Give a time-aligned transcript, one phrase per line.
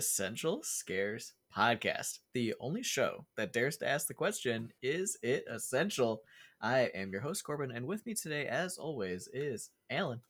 [0.00, 6.22] Essential Scares podcast, the only show that dares to ask the question, is it essential?
[6.62, 10.22] I am your host, Corbin, and with me today, as always, is Alan.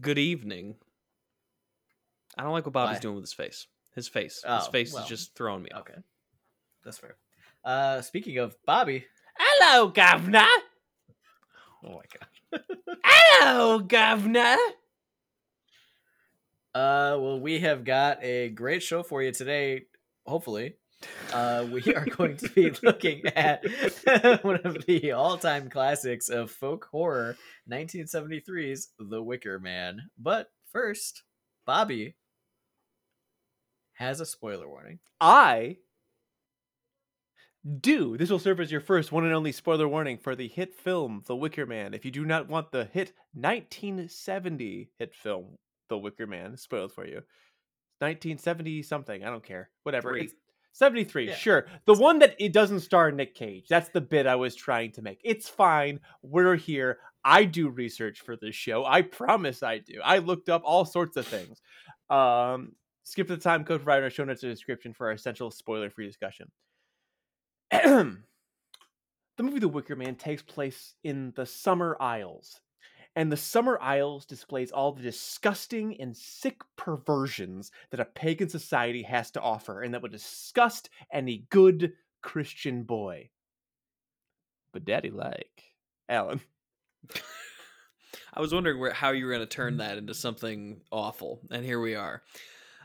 [0.00, 0.76] Good evening.
[2.36, 3.00] I don't like what Bobby's Why?
[3.00, 3.66] doing with his face.
[3.96, 4.34] His face.
[4.34, 5.80] his Oh, face well, is just throwing me off.
[5.80, 5.98] Okay.
[6.84, 7.16] That's fair.
[7.64, 9.06] Uh, speaking of Bobby.
[9.36, 10.46] Hello, governor.
[11.84, 12.62] Oh my god.
[13.04, 14.56] Hello, governor.
[16.78, 19.82] Uh, well, we have got a great show for you today.
[20.26, 20.76] Hopefully,
[21.32, 23.64] uh, we are going to be looking at
[24.44, 27.36] one of the all-time classics of folk horror,
[27.68, 30.02] 1973's The Wicker Man.
[30.16, 31.24] But first,
[31.66, 32.14] Bobby
[33.94, 35.00] has a spoiler warning.
[35.20, 35.78] I
[37.80, 38.16] do.
[38.16, 41.24] This will serve as your first one and only spoiler warning for the hit film
[41.26, 41.92] The Wicker Man.
[41.92, 45.58] If you do not want the hit 1970 hit film
[45.88, 47.22] The Wicker Man spoiled for you,
[48.00, 49.70] 1970 something, I don't care.
[49.82, 50.10] Whatever.
[50.10, 50.24] Three.
[50.24, 50.34] It's
[50.72, 51.34] 73, Yeah.
[51.34, 51.66] sure.
[51.86, 53.66] The one that it doesn't star Nick Cage.
[53.68, 55.20] That's the bit I was trying to make.
[55.24, 55.98] It's fine.
[56.22, 57.00] We're here.
[57.24, 58.84] I do research for this show.
[58.84, 60.00] I promise I do.
[60.04, 61.60] I looked up all sorts of things.
[62.10, 65.50] Um, skip the time code provided in our show notes or description for our essential
[65.50, 66.48] spoiler free discussion.
[67.70, 68.16] the
[69.38, 72.60] movie The Wicker Man takes place in the Summer Isles.
[73.18, 79.02] And the Summer Isles displays all the disgusting and sick perversions that a pagan society
[79.02, 83.30] has to offer and that would disgust any good Christian boy.
[84.70, 85.64] But daddy like.
[86.08, 86.40] Alan.
[88.34, 89.78] I was wondering where how you were going to turn mm-hmm.
[89.78, 92.22] that into something awful, and here we are.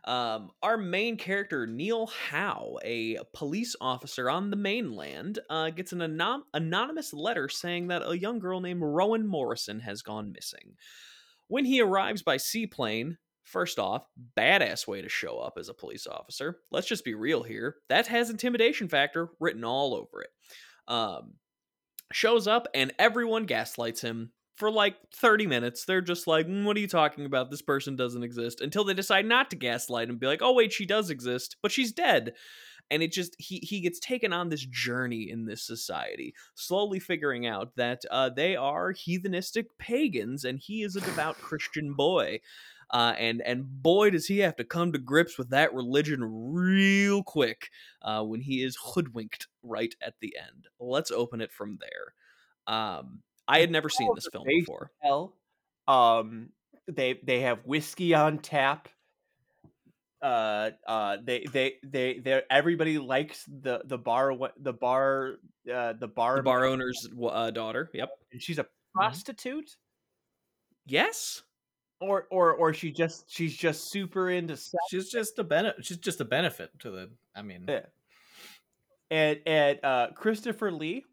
[0.06, 6.02] Um, our main character, Neil Howe, a police officer on the mainland, uh, gets an
[6.02, 10.76] anon- anonymous letter saying that a young girl named Rowan Morrison has gone missing.
[11.48, 14.06] When he arrives by seaplane, first off,
[14.38, 16.60] badass way to show up as a police officer.
[16.72, 17.78] Let's just be real here.
[17.90, 20.30] That has intimidation factor written all over it.
[20.88, 21.36] Um,
[22.12, 25.86] shows up and everyone gaslights him for like 30 minutes.
[25.86, 27.50] They're just like, "Mm, what are you talking about?
[27.50, 30.74] This person doesn't exist until they decide not to gaslight and be like, oh, wait,
[30.74, 32.34] she does exist, but she's dead.
[32.92, 37.48] And it just, he, he gets taken on this journey in this society, slowly figuring
[37.48, 42.40] out that uh, they are heathenistic pagans and he is a devout Christian boy.
[42.92, 46.20] Uh, and and boy does he have to come to grips with that religion
[46.54, 47.70] real quick
[48.04, 50.68] uh, when he is hoodwinked right at the end.
[50.80, 52.14] Let's open it from there.
[52.76, 54.92] Um, I had never seen this film before.
[55.02, 55.36] Hell.
[55.88, 56.50] Um
[56.88, 58.88] they they have whiskey on tap.
[60.22, 65.36] Uh uh they they they they everybody likes the the bar the bar
[65.74, 67.90] uh the bar The bar owner's uh, daughter.
[67.94, 68.10] Yep.
[68.32, 69.76] and she's a prostitute
[70.86, 71.42] Yes.
[72.00, 75.86] or or or she just she's just super into sex She's just a benefit.
[75.86, 77.10] She's just a benefit to the.
[77.36, 77.86] I mean, Yeah.
[79.12, 81.04] and and uh Christopher Lee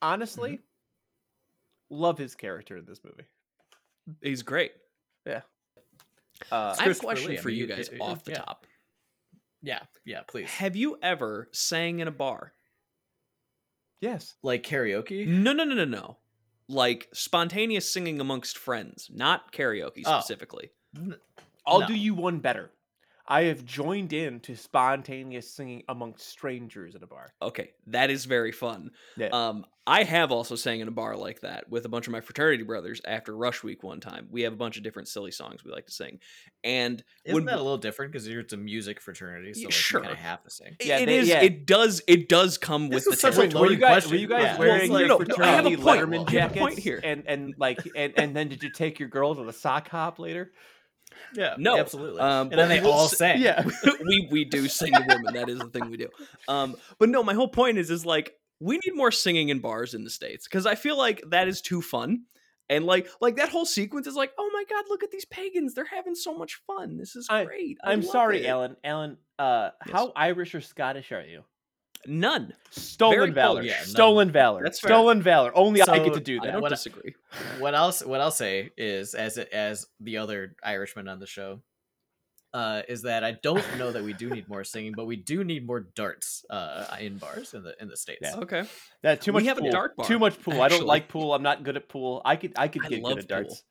[0.00, 0.62] honestly Mm-hmm.
[1.90, 3.24] Love his character in this movie.
[4.22, 4.72] He's great.
[5.26, 5.42] Yeah.
[6.50, 8.38] Uh I have a question Lee, for you you- guys it- it- off the yeah.
[8.38, 8.66] top.
[9.62, 10.20] yeah, yeah.
[10.26, 12.52] Please, Have you ever sang in a bar?
[14.00, 14.34] yes.
[14.42, 15.26] like karaoke.
[15.26, 16.16] No, no, no, no, no.
[16.68, 20.18] Like spontaneous singing amongst friends, not karaoke Oh.
[20.20, 20.70] specifically.
[21.66, 21.86] I'll No.
[21.86, 22.70] do you one better.
[23.30, 27.32] I have joined in to spontaneous singing amongst strangers at a bar.
[27.40, 28.90] Okay, that is very fun.
[29.16, 29.28] Yeah.
[29.28, 32.20] Um, I have also sang in a bar like that with a bunch of my
[32.20, 34.28] fraternity brothers after Rush Week one time.
[34.30, 36.18] We have a bunch of different silly songs we like to sing,
[36.64, 39.66] and Isn't when that a little different because you're it's a music fraternity, so Yeah,
[39.66, 40.00] like, sure.
[40.00, 40.76] you kind of have to sing.
[40.82, 41.28] Yeah, it they- is.
[41.28, 41.40] yeah.
[41.42, 42.02] It does.
[42.08, 43.60] It does come This with the such a territory.
[43.60, 44.10] Were you loaded guys question.
[44.10, 44.58] were you guys Yeah.
[44.58, 45.98] wearing Well, your no, no, I have a fraternity point.
[46.00, 46.58] Letterman I have a jackets?
[46.60, 47.00] point here.
[47.04, 50.18] And and like and, and then did you take your girl to the sock hop
[50.18, 50.52] later?
[51.34, 52.20] Yeah, No, absolutely.
[52.20, 53.40] um, and then they we'll all s- sang.
[53.40, 53.62] Yeah.
[54.06, 55.34] we we do sing to women.
[55.34, 56.08] That is the thing we do.
[56.48, 59.94] Um, but no, my whole point is is like we need more singing in bars
[59.94, 62.24] in the states because I feel like that is too fun.
[62.68, 65.74] And like like that whole sequence is like, oh my god, look at these pagans!
[65.74, 66.96] They're having so much fun.
[66.98, 67.78] This is I- great.
[67.82, 68.76] I I'm sorry, it." Alan.
[68.84, 69.92] Alan, uh, Yes.
[69.92, 71.42] how Irish or Scottish are you?
[72.06, 72.54] None.
[72.70, 73.60] Stolen Very valor.
[73.60, 73.66] close.
[73.70, 73.86] Yeah, none.
[73.86, 74.62] Stolen valor.
[74.62, 74.88] That's fair.
[74.88, 75.52] Stolen valor.
[75.54, 76.48] Only I get to do that.
[76.48, 77.14] I don't What I- disagree.
[77.58, 81.60] what else what I'll say is as as the other Irishman on the show
[82.52, 85.44] uh is that I don't know that we do need more singing but we do
[85.44, 88.22] need more darts uh in bars in the in the states.
[88.22, 88.36] Yeah.
[88.38, 88.64] Okay.
[89.04, 89.70] Yeah, too We much have a pool.
[89.70, 90.60] dart bar, Too much pool.
[90.60, 91.32] I don't like pool.
[91.32, 92.22] I'm not good at pool.
[92.24, 93.62] I could I could I get good at darts.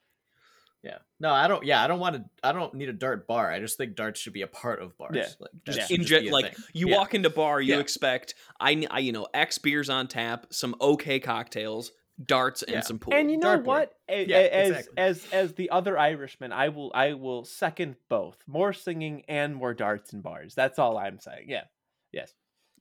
[0.82, 0.92] Pool.
[0.92, 0.98] Yeah.
[1.20, 3.52] No, I don't yeah, I don't want to I don't need a dart bar.
[3.52, 5.16] I just think darts should be a part of bars.
[5.16, 5.28] Yeah.
[5.40, 5.74] Like Yeah.
[5.76, 6.64] that In just gen- like thing.
[6.74, 6.98] you Yeah.
[6.98, 7.80] walk into bar, you Yeah.
[7.82, 11.92] expect I, I you know X beers on tap, some okay cocktails,
[12.26, 12.82] darts and Yeah.
[12.82, 13.14] some pool.
[13.14, 13.64] And you know Dartboard.
[13.66, 13.94] what?
[14.08, 14.94] A- Yeah, a- as exactly.
[14.98, 18.38] as as the other Irishman, I will I will second both.
[18.48, 20.56] More singing and more darts and bars.
[20.56, 21.46] That's all I'm saying.
[21.50, 21.64] Yeah.
[22.12, 22.34] Yes.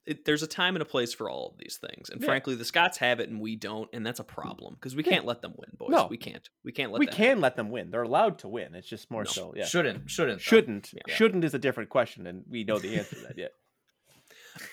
[0.08, 2.26] It, there's a time and a place for all of these things, and Yeah.
[2.26, 5.12] frankly, the Scots have it and we don't, and that's a problem because we Yeah.
[5.12, 5.90] can't let them win, boys.
[5.90, 6.06] No.
[6.10, 6.48] we can't.
[6.64, 7.90] We can't let we can let them win.
[7.90, 8.74] They're allowed to win.
[8.74, 9.30] It's just more No.
[9.30, 9.52] so.
[9.56, 9.64] Yeah.
[9.66, 10.42] Shouldn't, shouldn't, though.
[10.42, 10.92] Shouldn't.
[10.92, 11.14] Yeah.
[11.14, 13.38] Shouldn't is a different question, and we know the answer to that.
[13.38, 13.52] yet.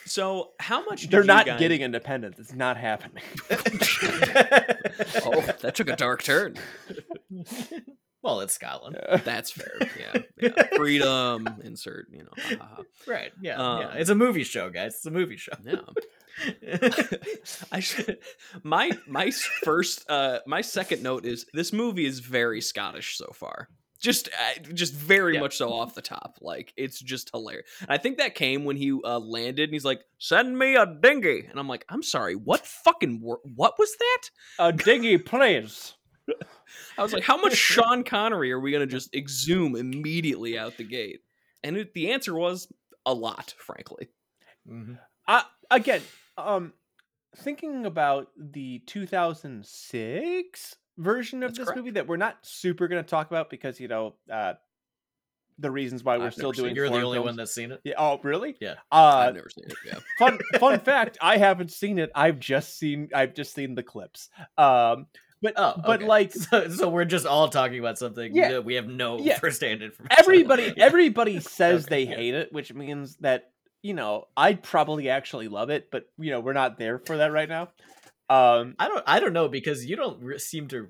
[0.05, 1.09] So, how much?
[1.09, 2.39] They're not guys- getting independence.
[2.39, 3.23] It's not happening.
[5.27, 6.55] Oh, that took a dark turn.
[8.25, 9.17] well, it's Scotland, Yeah.
[9.23, 9.71] That's fair.
[9.99, 10.63] Yeah, yeah.
[10.75, 11.47] freedom.
[11.63, 12.07] Insert.
[12.11, 12.31] You know.
[12.37, 12.83] ha, ha, ha.
[13.07, 13.31] right?
[13.41, 13.93] Yeah, Um, yeah.
[13.93, 14.95] It's a movie show, guys.
[14.95, 15.53] It's a movie show.
[15.63, 15.75] Yeah.
[17.71, 18.17] I should.
[18.63, 19.31] My my
[19.63, 23.69] first uh my second note is this movie is very Scottish so far.
[24.01, 25.39] Just uh, just very Yeah.
[25.39, 26.37] much so off the top.
[26.41, 27.65] Like it's just hilarious.
[27.81, 30.85] And I think that came when he uh, landed and he's like, "Send me a
[30.85, 34.21] dinghy," and I'm like, "I'm sorry, what fucking wor- what was that?"
[34.59, 35.94] a dinghy, please.
[36.97, 40.83] I was like, "How much Sean Connery are we gonna just exhume immediately out the
[40.83, 41.21] gate?"
[41.63, 42.71] And it, the answer was
[43.05, 44.09] a lot, frankly.
[44.67, 44.97] Mhm.
[45.27, 46.01] I again,
[46.37, 46.73] um,
[47.37, 51.77] thinking about the 2006 version of That's this correct.
[51.77, 54.53] movie that we're not super going to talk about because you know uh,
[55.59, 56.71] the reasons why we're I've still doing.
[56.71, 56.75] it.
[56.75, 57.81] You're the foreign only one that's seen it.
[57.83, 58.55] Yeah, oh, really?
[58.59, 58.75] Yeah.
[58.91, 59.75] Uh, I've never seen it.
[59.85, 59.99] Yeah.
[60.19, 62.11] fun fun fact: I haven't seen it.
[62.15, 64.29] I've just seen I've just seen the clips.
[64.57, 65.07] Um,
[65.45, 66.05] but Oh, but okay.
[66.07, 68.51] like so, so we're just all talking about something Yeah.
[68.51, 69.37] that we have no Yeah.
[69.39, 70.17] firsthand information.
[70.17, 70.79] everybody on.
[70.79, 72.15] everybody says Okay, they yeah.
[72.17, 73.51] hate it, which means that
[73.81, 77.31] you know I'd probably actually love it, but you know we're not there for that
[77.31, 77.69] right now.
[78.27, 79.03] Um, I don't.
[79.05, 80.87] I don't know because you don't re- seem to.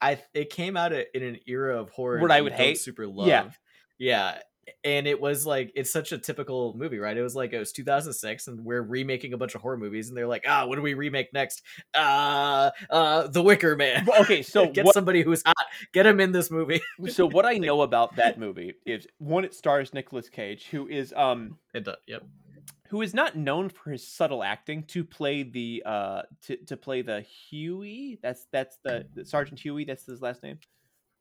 [0.00, 2.78] I It came out in an era of horror What I would hate?
[2.78, 3.26] Super love.
[3.28, 3.50] Yeah.
[3.98, 4.38] Yeah.
[4.82, 7.16] And it was like it's such a typical movie, right?
[7.16, 10.16] It was like it was 2006, and we're remaking a bunch of horror movies, and
[10.16, 11.62] they're like, ah, what do we remake next?
[11.94, 14.08] Uh, uh, The Wicker Man.
[14.20, 15.54] Okay, so get what- somebody who's hot,
[15.92, 16.80] get him in this movie.
[17.08, 21.12] so what I know about that movie is one, it stars Nicolas Cage, who is
[21.16, 22.24] um It does, yep.
[22.88, 27.02] who is not known for his subtle acting to play the uh to, to play
[27.02, 28.18] the Huey.
[28.22, 29.84] That's that's the, the Sergeant Huey.
[29.84, 30.58] That's his last name.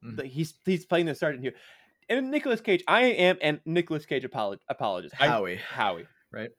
[0.03, 0.17] Mhm.
[0.17, 1.53] The- he's he's playing the Sergeant Huey.
[2.09, 5.15] And Nicolas Cage, I am and Nicolas Cage apolog- apologist.
[5.19, 5.55] I- Howie.
[5.55, 6.07] Howie.
[6.31, 6.49] Right?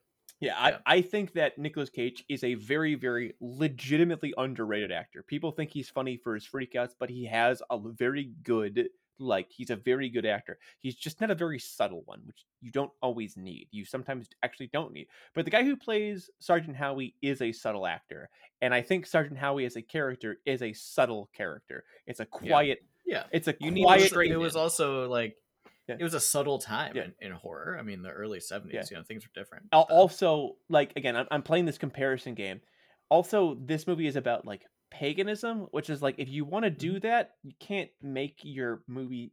[0.41, 0.79] Yeah, Yeah.
[0.87, 5.23] I, I think that Nicolas Cage is a very, very legitimately underrated actor.
[5.23, 8.89] People think he's funny for his freakouts, but he has a very good,
[9.19, 10.59] like, he's a very good actor.
[10.81, 13.69] He's just not a very subtle one, which you don't always need.
[13.71, 15.07] You sometimes actually don't need.
[15.35, 18.29] But the guy who plays Sergeant Howie is a subtle actor.
[18.61, 21.85] And I think Sergeant Howie as a character is a subtle character.
[22.07, 22.89] It's a quiet, Yeah.
[23.33, 24.09] It's a You need quiet.
[24.09, 25.37] straight it was also like
[25.89, 25.97] Yeah.
[25.99, 27.05] it was a subtle time Yeah.
[27.05, 27.77] in, in horror.
[27.79, 28.83] I mean, the early 70s, Yeah.
[28.91, 29.71] you know, things were different.
[29.71, 32.61] But- also like again I'm, I'm playing this comparison game
[33.09, 36.79] also this movie is about like paganism which is like if you want to Mm-hmm.
[36.95, 39.33] do that you can't make your movie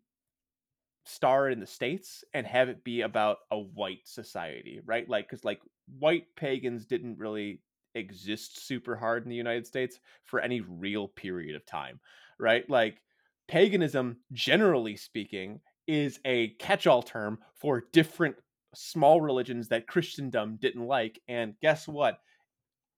[1.06, 5.44] star in the states and have it be about a white society right like because
[5.44, 5.60] like
[6.00, 7.62] white pagans didn't really
[7.94, 12.00] exist super hard in the united states for any real period of time
[12.40, 13.02] right like
[13.48, 18.36] paganism generally speaking is a catch-all term for different
[18.76, 21.20] small religions that Christendom didn't like.
[21.28, 22.20] And guess what?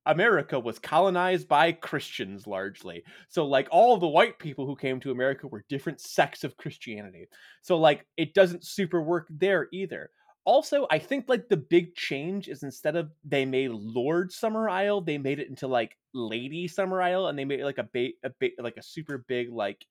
[0.05, 3.03] America was colonized by Christians largely.
[3.27, 7.27] So, like, all the white people who came to America were different sects of Christianity.
[7.63, 10.11] So, like, it doesn't super work there either.
[10.45, 15.17] Also, I think like the big change is instead of they made Lord Summerisle, they
[15.17, 18.31] made it into like Lady Summer Isle, and they made like a ba- a
[18.61, 19.83] like a super big like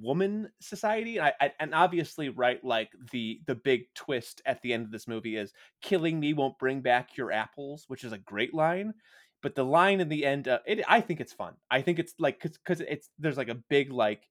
[0.00, 4.84] woman society I, I, and obviously right like the the big twist at the end
[4.84, 8.54] of this movie is killing me won't bring back your apples which is a great
[8.54, 8.94] line
[9.42, 12.14] but the line in the end uh, it i think it's fun i think it's
[12.20, 14.22] like because it's there's like a big like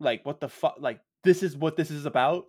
[0.00, 2.44] like what the fuck like this is what this is about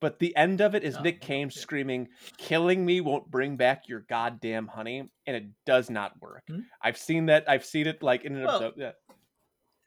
[0.00, 1.62] but the end of it is Oh, nick cage yeah.
[1.62, 6.60] screaming killing me won't bring back your goddamn honey and it does not work Hmm.
[6.82, 8.92] i've seen that i've seen it like in an Well, episode yeah.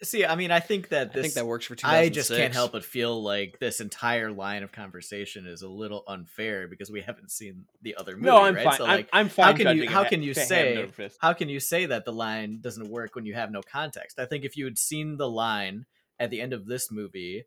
[0.04, 2.54] See, I mean, I think that I this think that works for I just can't
[2.54, 7.02] help but feel like this entire line of conversation is a little unfair because we
[7.02, 8.26] haven't seen the other movie.
[8.26, 8.64] no i'm right?
[8.64, 10.88] fine So, I'm, like, I'm fine how can you how can you say
[11.20, 14.20] how can you say that the line doesn't work when you have no context?
[14.20, 15.86] I think if you had seen the line
[16.20, 17.46] at the end of this movie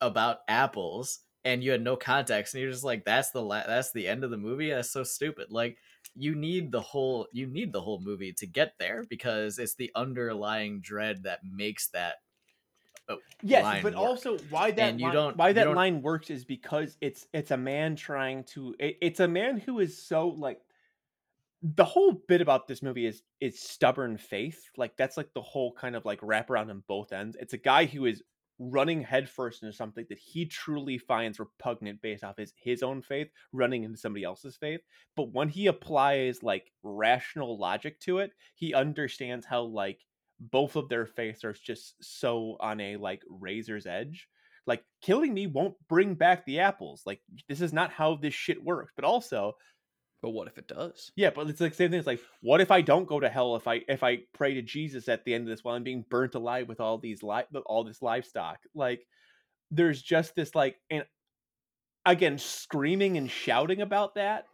[0.00, 3.92] about apples and you had no context and you're just like that's the la- that's
[3.92, 5.76] the end of the movie that's so stupid like
[6.16, 9.90] you need the whole you need the whole movie to get there because it's the
[9.94, 12.14] underlying dread that makes that
[13.08, 14.02] uh, yes line but work.
[14.02, 17.96] also why that line, don't- why that line works is because it's it's a man
[17.96, 20.60] trying to it, it's a man who is so like
[21.76, 24.68] the whole bit about this movie is is stubborn faith.
[24.76, 27.36] Like that's like the whole kind of like wraparound on both ends.
[27.40, 28.22] It's a guy who is
[28.70, 33.28] running headfirst into something that he truly finds repugnant based off his his own faith,
[33.52, 34.80] running into somebody else's faith.
[35.16, 40.00] But when he applies like rational logic to it, he understands how like
[40.40, 44.28] both of their faiths are just so on a like razor's edge.
[44.66, 47.02] Like killing me won't bring back the apples.
[47.04, 48.92] Like this is not how this shit works.
[48.96, 49.54] But also,
[50.22, 51.12] But what if it does?
[51.16, 51.98] yeah, but it's like same thing.
[51.98, 54.62] It's like, what if I don't go to hell if I if I pray to
[54.62, 57.42] Jesus at the end of this while I'm being burnt alive with all these li-
[57.66, 58.58] all this livestock?
[58.74, 59.06] Like,
[59.70, 61.04] there's just this like, and
[62.06, 64.46] again, screaming and shouting about that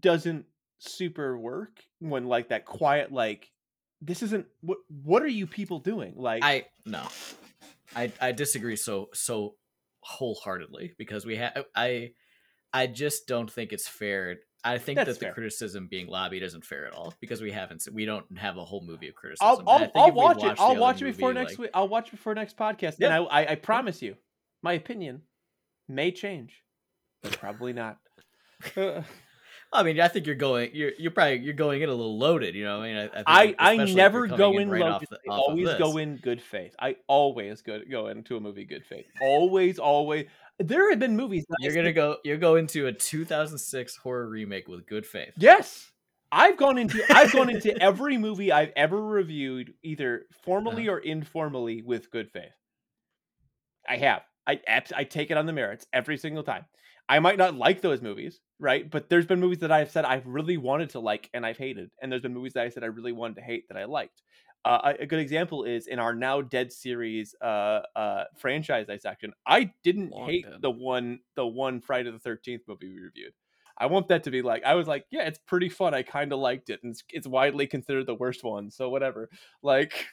[0.00, 0.46] doesn't
[0.78, 3.50] super work when like that quiet like
[4.00, 7.06] this isn't what what are you people doing like I no,
[7.94, 9.54] I I disagree so so
[10.00, 12.12] wholeheartedly because we have I
[12.74, 14.36] I just don't think it's fair.
[14.64, 15.34] I think That's that the fair.
[15.34, 18.84] criticism being lobbied isn't fair at all because we haven't we don't have a whole
[18.84, 19.46] movie of criticism.
[19.46, 20.56] I'll I'll, think I'll watch it.
[20.58, 21.70] I'll watch it before movie, next like- week.
[21.74, 24.16] I'll watch it before next podcast, and I, I I promise you,
[24.62, 25.22] my opinion
[25.88, 26.62] may change,
[27.22, 27.98] but probably not.
[29.74, 30.70] I mean, I think you're going.
[30.72, 32.54] You're you're probably you're going in a little loaded.
[32.54, 35.08] You know, I mean, I I, I I never go in right loaded.
[35.10, 36.74] the- I of always go in good faith.
[36.78, 39.06] I always go go into a movie good faith.
[39.20, 40.26] Always, always.
[40.60, 41.44] There have been movies.
[41.58, 42.16] You're gonna said- go.
[42.24, 45.32] You're going to a 2006 horror remake with good faith.
[45.36, 45.90] Yes.
[46.30, 50.96] I've gone into I've gone into every movie I've ever reviewed, either formally Uh-huh.
[50.96, 52.52] or informally, with good faith.
[53.88, 54.22] I have.
[54.46, 54.60] I
[54.94, 56.64] I take it on the merits every single time.
[57.08, 58.90] I might not like those movies, right?
[58.90, 61.90] But there's been movies that I've said I've really wanted to like and I've hated,
[62.00, 64.22] and there's been movies that I said I really wanted to hate that I liked.
[64.64, 69.32] Uh, a good example is in our now dead series uh, uh, franchise dissection.
[69.46, 70.62] I didn't Long hate dead.
[70.62, 73.34] the one the one Friday the Thirteenth movie we reviewed.
[73.76, 75.92] I want that to be like I was like, yeah, it's pretty fun.
[75.92, 78.70] I kind of liked it, and it's, it's widely considered the worst one.
[78.70, 79.28] So whatever.
[79.62, 80.06] Like,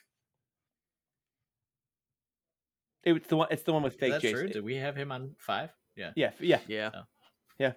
[3.04, 3.48] it's the one.
[3.52, 4.40] It's the one with Is fake that Jason.
[4.40, 4.48] true?
[4.50, 5.70] Did we have him on five?
[5.96, 6.12] Yeah.
[6.16, 6.60] Yeah, f- yeah.
[6.68, 6.90] Yeah.
[7.60, 7.74] Yeah.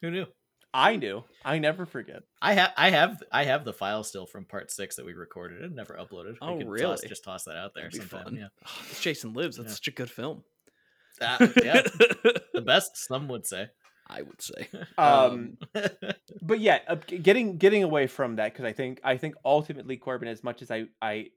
[0.00, 0.26] Who knew?
[0.72, 1.24] I knew.
[1.44, 2.22] I never forget.
[2.40, 5.62] I have I have I have the file still from part six that we recorded
[5.62, 6.32] and never uploaded.
[6.32, 7.08] We Oh, could Toss, really?
[7.08, 8.24] just toss that out there That'd be sometime.
[8.24, 8.36] fun.
[8.36, 8.48] Yeah.
[8.66, 9.56] Oh, Jason Lives.
[9.56, 9.74] That's Yeah.
[9.74, 10.44] such a good film.
[11.20, 11.82] Ah, yeah.
[12.54, 13.68] the best, some would say.
[14.08, 14.68] I would say.
[14.98, 15.58] Um,
[16.42, 20.44] but yeah, getting getting away from that because I think I think ultimately Corbin, as
[20.44, 21.28] much as I I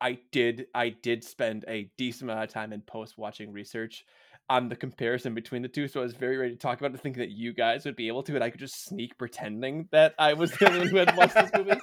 [0.00, 4.04] I did I did spend a decent amount of time in post watching research
[4.50, 7.00] on the comparison between the two, so I was very ready to talk about it,
[7.00, 10.14] thinking that you guys would be able to, and I could just sneak pretending that
[10.18, 11.80] I was the only one who had watched this movie.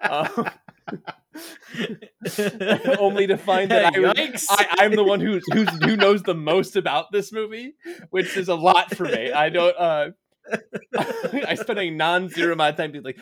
[0.00, 0.50] Um,
[2.98, 6.76] only to find that I, I, I'm the one who's, who's who knows the most
[6.76, 7.74] about this movie,
[8.08, 9.30] which is a lot for me.
[9.32, 9.76] I don't.
[9.76, 10.10] uh
[11.46, 13.18] I spent a non-zero amount of time being like,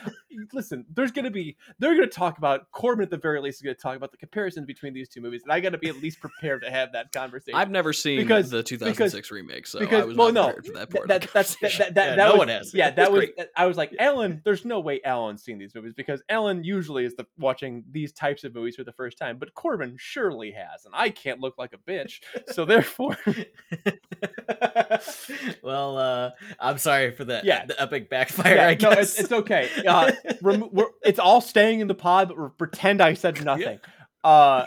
[0.53, 3.75] listen, there's gonna be they're gonna talk about Corbin at the very least is gonna
[3.75, 6.63] talk about the comparisons between these two movies, and I gotta be at least prepared
[6.63, 7.59] to have that conversation.
[7.59, 10.91] I've never seen Because- the 2006 remake, so I because- was well, no, for that
[10.91, 11.09] part.
[11.09, 12.75] that, that's that, that, that, Yeah, that no was, one has.
[12.75, 13.21] Yeah, that was.
[13.21, 13.35] great.
[13.57, 14.41] I was like, Ellen.
[14.45, 18.45] There's no way Ellen's seen these movies because Ellen usually is the watching these types
[18.45, 21.73] of movies for the first time, but Corbin surely has, and I can't look like
[21.73, 22.21] a bitch,
[22.53, 23.17] so therefore,
[25.63, 26.31] well, uh,
[26.61, 27.65] I'm sorry for the Yeah.
[27.67, 28.55] the epic backfire.
[28.57, 29.69] yeah, I no, guess it's, it's okay.
[29.87, 33.79] Uh, we're, it's all staying in the pod, but we're, pretend I said nothing.
[34.25, 34.67] Uh,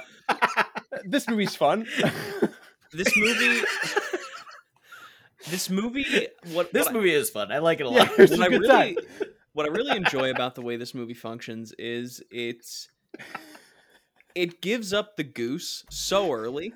[1.05, 1.85] this movie's fun.
[2.93, 3.61] this movie.
[5.49, 6.27] this movie.
[6.53, 7.51] What this what I- movie is fun.
[7.51, 8.09] I like it a lot.
[8.17, 8.95] it's what a I really, time.
[9.53, 12.89] what I really enjoy about the way this movie functions is it's
[14.35, 16.73] it gives up the goose so early.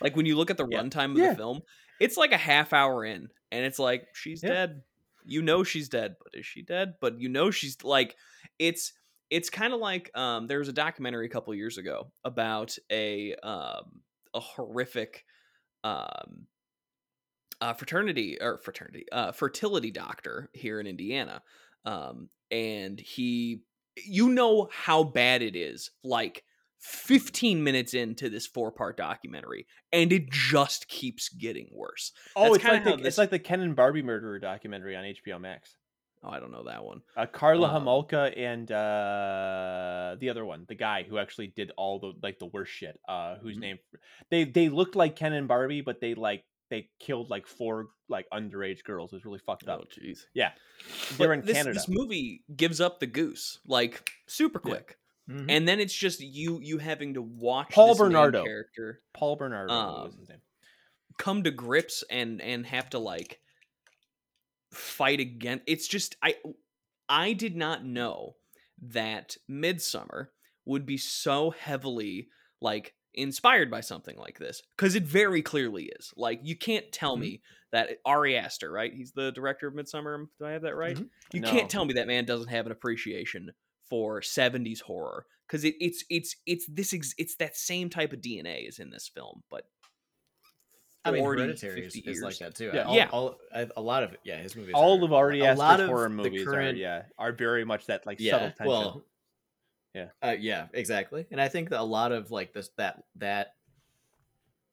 [0.00, 0.80] Like when you look at the Yeah.
[0.82, 1.30] runtime of Yeah.
[1.30, 1.60] the film,
[2.00, 4.54] it's like a half hour in, and it's like she's Yeah.
[4.54, 4.82] dead.
[5.24, 6.94] You know she's dead, but is she dead?
[7.00, 8.16] But you know she's like
[8.58, 8.92] it's
[9.30, 13.34] it's kind of like um there was a documentary a couple years ago about a
[13.36, 14.02] um
[14.34, 15.24] a horrific
[15.84, 16.48] um
[17.60, 21.42] uh, fraternity or fraternity uh, fertility doctor here in Indiana,
[21.84, 23.62] um, and he,
[23.96, 25.90] you know how bad it is.
[26.02, 26.44] Like
[26.84, 32.12] 15 minutes into this four part documentary, and it just keeps getting worse.
[32.36, 35.04] oh, That's it's like the, how it's like the Ken and Barbie murderer documentary on
[35.04, 35.76] HBO Max.
[36.22, 37.00] Oh, I don't know that one.
[37.16, 41.98] Uh, Karla Um, Homolka and uh, the other one, the guy who actually did all
[41.98, 42.98] the like the worst shit.
[43.08, 43.60] Uh, whose Mhm.
[43.60, 43.78] name?
[44.30, 48.26] They they looked like Ken and Barbie, but they like they killed like four like
[48.32, 49.12] underage girls.
[49.12, 49.82] It was really fucked up.
[49.82, 50.20] Oh, jeez.
[50.34, 50.52] Yeah,
[51.18, 51.74] they're in this, Canada.
[51.74, 54.74] This movie gives up the goose like super Yeah.
[55.28, 55.46] Mhm.
[55.48, 58.44] and then it's just you you having to watch Paul Bernardo.
[58.44, 60.42] character Paul Bernardo was Um, his name.
[61.18, 63.40] come to grips and and have to like
[64.72, 65.62] fight again.
[65.66, 66.36] it's just I
[67.08, 68.36] I did not know
[68.82, 70.28] that Midsommar
[70.64, 72.28] would be so heavily
[72.60, 76.12] like inspired by something like this because it very clearly is.
[76.16, 77.20] Like you can't tell Mhm.
[77.20, 78.92] me that Ari Aster, right?
[78.92, 80.26] He's the director of Midsommar.
[80.38, 80.96] Do I have that right?
[80.96, 81.10] Mhm.
[81.32, 81.50] You No.
[81.50, 83.52] can't tell me that man doesn't have an appreciation
[83.88, 88.20] for 70s horror because it, it's it's it's this ex- it's that same type of
[88.20, 89.66] DNA is in this film, but
[91.06, 92.70] I mean, 40, Hereditary is, is like that too.
[92.72, 92.84] Yeah.
[92.84, 93.08] all, Yeah.
[93.12, 94.72] all, I- a lot of yeah, his movies.
[94.74, 97.64] All are, of Ari a lot Aster's of horror movies current- are yeah are very
[97.64, 98.66] much that like yeah, subtle tension.
[98.66, 99.04] well,
[99.94, 100.06] Yeah.
[100.22, 101.26] uh, yeah, exactly.
[101.30, 103.54] And I think that a lot of like this that that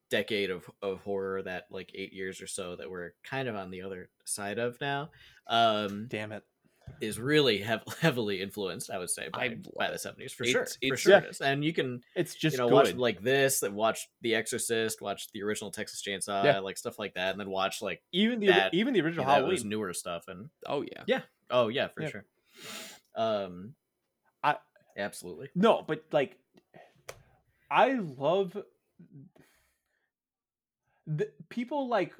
[0.08, 3.70] decade of of horror, that like eight years or so that we're kind of on
[3.70, 5.10] the other side of now,
[5.48, 6.44] um, Damn it.
[7.00, 8.90] Is really hev- heavily influenced.
[8.90, 10.90] I would say by, by the seventies for It's- sure.
[10.90, 11.18] for sure, Yeah.
[11.18, 11.40] it is.
[11.40, 12.74] And you can It's just you know good.
[12.74, 16.58] watch like this, that watch The Exorcist, watch the original Texas Chainsaw, Yeah.
[16.60, 19.24] like stuff like that, and then watch like even the that- even the you original
[19.24, 19.52] know, Halloween.
[19.52, 21.20] was newer stuff and oh yeah, yeah.
[21.50, 22.08] Oh yeah, for Yeah.
[22.08, 22.24] sure.
[23.16, 23.74] Um,
[24.42, 24.58] I-
[24.96, 25.48] absolutely.
[25.54, 26.38] No, but like,
[27.70, 28.56] I love
[31.06, 32.12] the people like.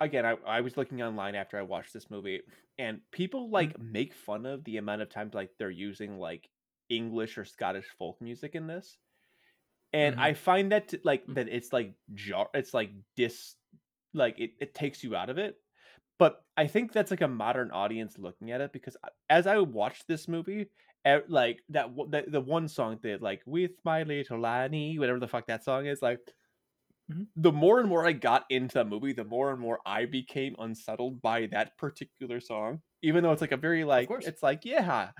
[0.00, 2.40] Again, I, I was looking online after I watched this movie,
[2.78, 6.50] and people like make fun of the amount of times like they're using like
[6.88, 8.98] English or Scottish folk music in this,
[9.92, 10.18] and Mhm.
[10.18, 13.56] I find that t- like that it's like jar, it's like dis,
[14.14, 15.56] like it, it takes you out of it.
[16.18, 18.96] But I think that's like a modern audience looking at it because
[19.30, 20.70] as I watched this movie,
[21.28, 25.28] like that one- the, the one song that like with my little Annie, whatever the
[25.28, 26.20] fuck that song is, like
[27.10, 27.26] Mhm.
[27.36, 30.56] the more and more I got into the movie, the more and more I became
[30.58, 32.80] unsettled by that particular song.
[33.02, 35.10] Even though it's like a very like it's like yeah,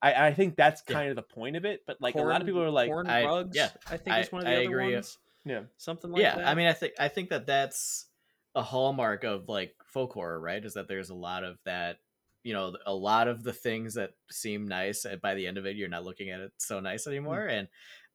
[0.00, 0.94] I I think that's Yeah.
[0.94, 1.80] kind of the point of it.
[1.86, 3.56] But like a lot of people are like corn I- rugs.
[3.56, 4.94] yeah, I think I- is one of the I other agree.
[4.94, 5.18] ones.
[5.44, 6.46] yeah Something like yeah, that.
[6.46, 8.06] I mean, I think I think that that's
[8.54, 10.64] a hallmark of like folk horror, right?
[10.64, 11.98] Is that there's a lot of that.
[12.44, 15.66] You know, a lot of the things that seem nice, and by the end of
[15.66, 17.46] it, you're not looking at it so nice anymore.
[17.46, 17.68] And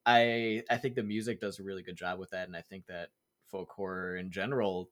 [0.06, 2.88] I, I think the music does a really good job with that, and I think
[2.88, 3.10] that
[3.50, 4.90] folk horror in general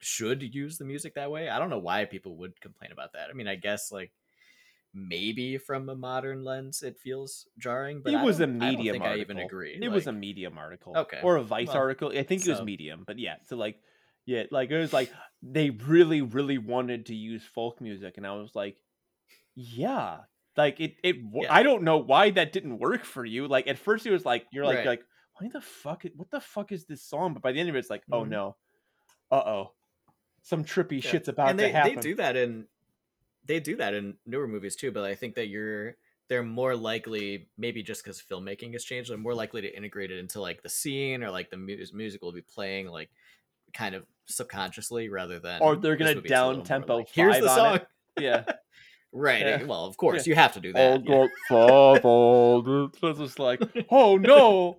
[0.00, 1.48] should use the music that way.
[1.48, 3.28] I don't know why people would complain about that.
[3.30, 4.12] I mean, I guess like
[4.92, 9.04] maybe from a modern lens it feels jarring, but it was a I medium think
[9.04, 9.18] article.
[9.18, 9.78] I even agree.
[9.80, 10.96] It was a medium article.
[10.96, 12.08] Okay, Or a Vice well, article.
[12.16, 13.36] I think it was medium, but yeah.
[13.46, 13.76] So like,
[14.26, 18.32] yeah, like it was like they really, really wanted to use folk music, and I
[18.32, 18.76] was like,
[19.54, 20.18] yeah,
[20.56, 20.94] like it.
[21.02, 21.16] It.
[21.32, 21.52] Yeah.
[21.52, 23.48] I don't know why that didn't work for you.
[23.48, 24.86] Like at first, it was like you're like Right.
[24.86, 25.02] like
[25.40, 26.04] why the fuck?
[26.16, 27.32] What the fuck is this song?
[27.34, 28.28] But by the end of it, it's like, oh Mhm.
[28.28, 28.56] no,
[29.30, 29.72] uh oh,
[30.42, 31.10] some trippy Yeah.
[31.10, 31.94] shit's about and to they, happen.
[31.96, 32.66] they do that in
[33.46, 35.96] they do that in newer movies too but i think that you're
[36.28, 40.18] they're more likely maybe just because filmmaking has changed they're more likely to integrate it
[40.18, 43.10] into like the scene or like the mu- music will be playing like
[43.72, 47.08] kind of subconsciously rather than Or they're gonna movie, it's a little more down-tempo like,
[47.08, 47.86] here's the song it."
[48.18, 48.44] yeah.
[49.12, 49.62] right Yeah.
[49.64, 51.26] well of course you have to do Oh, that yeah.
[51.48, 52.88] God, Father.
[53.10, 54.78] It's just like, oh no,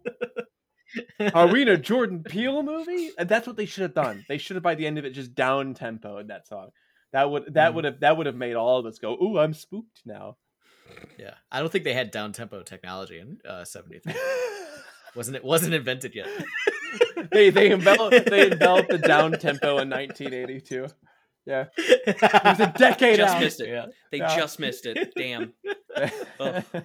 [1.34, 3.12] are we in a Jordan Peele movie?
[3.17, 4.26] And that's what they should have done.
[4.30, 6.70] They should have by the end of it just down tempo in that song.
[7.13, 7.76] That would that Mhm.
[7.76, 10.38] would have that would have made all of us go, "Ooh, I'm spooked now."
[11.17, 14.13] yeah i don't think they had down tempo technology in uh 73
[15.15, 16.28] wasn't it wasn't invented yet
[17.32, 20.88] they they enveloped they enveloped the down tempo in 1982.
[21.45, 23.41] Yeah, it was a decade Just out.
[23.41, 23.69] missed it.
[23.69, 24.36] yeah they Yeah.
[24.36, 25.13] just missed it.
[25.15, 25.54] Damn.
[26.39, 26.63] Ugh.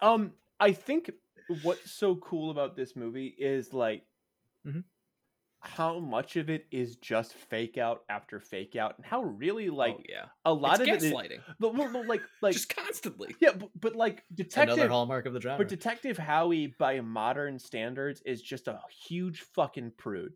[0.00, 1.10] um, I think
[1.62, 4.04] what's so cool about this movie is like
[4.66, 4.84] Mhm.
[5.60, 9.96] How much of it is just fake out after fake out, and how really like
[9.98, 10.24] oh, yeah.
[10.44, 11.40] a lot it's of it is gaslighting.
[11.60, 13.34] no, no, no, like like just constantly.
[13.40, 14.24] yeah, but, but like
[14.56, 19.40] another hallmark of the genre But Detective Howie, by modern standards, is just a huge
[19.54, 20.32] fucking prude.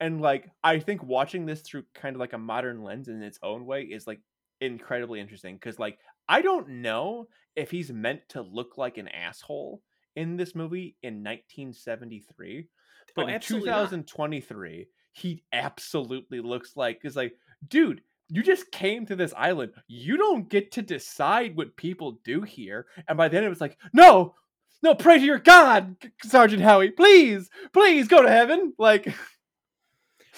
[0.00, 3.38] And like, I think watching this through kind of like a modern lens in its
[3.42, 4.20] own way is like
[4.60, 9.82] incredibly interesting because, like, I don't know if he's meant to look like an asshole
[10.14, 12.68] in this movie in 1973,
[13.14, 13.84] but Oh, in absolutely not.
[13.90, 17.34] 2023, he absolutely looks like is like,
[17.66, 18.02] dude.
[18.30, 19.72] You just came to this island.
[19.86, 22.84] You don't get to decide what people do here.
[23.08, 24.34] And by then it was like, no,
[24.82, 26.90] no, pray to your God, Sergeant Howie.
[26.90, 28.74] Please, please go to heaven.
[28.78, 29.14] Like,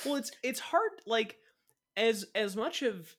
[0.07, 1.37] Well, it's it's hard like
[1.97, 3.13] as as much of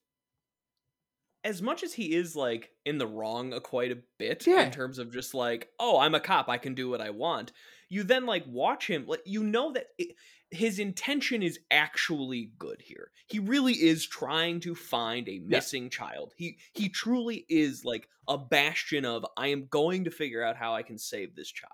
[1.44, 4.62] as much as he is like in the wrong quite a bit Yeah.
[4.64, 7.52] in terms of just like, oh, I'm a cop, I can do what I want.
[7.92, 10.16] You then like watch him, like you know that it,
[10.50, 13.12] his intention is actually good here.
[13.28, 16.34] He really is trying to find a missing child.
[16.38, 20.74] He he truly is like a bastion of I am going to figure out how
[20.74, 21.72] I can save this child.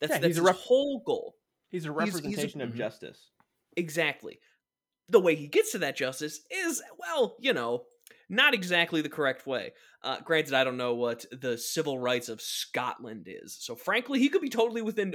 [0.00, 1.34] That's Yeah, that's his rep- whole goal.
[1.68, 2.76] he's a He's- he's a- representation of mhm.
[2.76, 3.30] justice.
[3.76, 4.38] Exactly.
[5.10, 7.84] the way he gets to that justice is, well, you know,
[8.28, 9.72] not exactly the correct way.
[10.02, 14.28] Uh, granted, I don't know what the civil rights of Scotland is, so frankly, he
[14.28, 15.14] could be totally within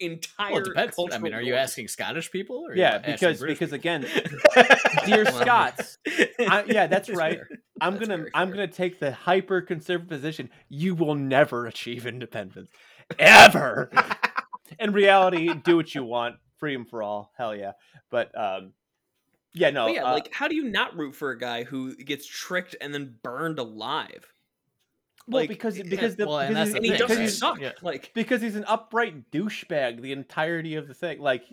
[0.00, 0.52] entire.
[0.52, 0.98] Well, it depends.
[1.12, 2.64] I mean, are you asking Scottish people?
[2.66, 4.06] Or Yeah, asking because British because again,
[5.06, 7.36] dear Scots, I, yeah, that's That's right.
[7.38, 7.48] fair.
[7.80, 8.56] I'm That's gonna I'm fair.
[8.56, 10.50] gonna take the hyper conservative position.
[10.68, 12.70] You will never achieve independence,
[13.18, 13.90] ever.
[14.78, 17.72] In reality, do what you want, freedom for all, hell yeah.
[18.10, 18.72] But um,
[19.52, 21.96] yeah, no, But yeah, uh, like, how do you not root for a guy who
[21.96, 24.32] gets tricked and then burned alive?
[25.28, 27.16] Well, like, because it- because the, well, and because that's And the he thing, doesn't
[27.16, 27.22] right?
[27.22, 27.60] he's, suck.
[27.60, 27.72] Yeah.
[27.82, 31.20] Like, because he's an upright douchebag the entirety of the thing.
[31.20, 31.44] Like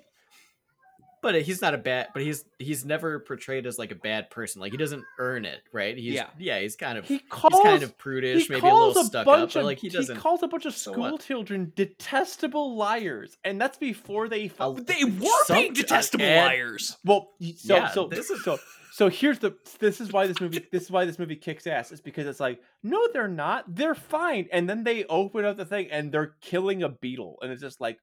[1.22, 2.08] But he's not a bad.
[2.14, 4.62] But he's he's never portrayed as like a bad person.
[4.62, 5.98] Like he doesn't earn it, right?
[5.98, 6.28] He's Yeah.
[6.38, 6.60] yeah.
[6.60, 9.54] He's kind of he he's kind of prudish, maybe a calls little stuck up, bunch
[9.56, 10.18] but like he doesn't.
[10.18, 11.22] calls a bunch of school what?
[11.22, 14.48] children detestable liars, and that's before they.
[14.48, 16.98] fu- I'll- they were being detestable and- liars.
[17.04, 18.60] Well, so Yeah, so this is- so
[18.98, 21.92] so here's the this is why this movie this is why this movie kicks ass.
[21.92, 23.64] Is because it's like no, they're not.
[23.68, 27.52] They're fine, and then they open up the thing and they're killing a beetle, and
[27.52, 28.00] it's just like.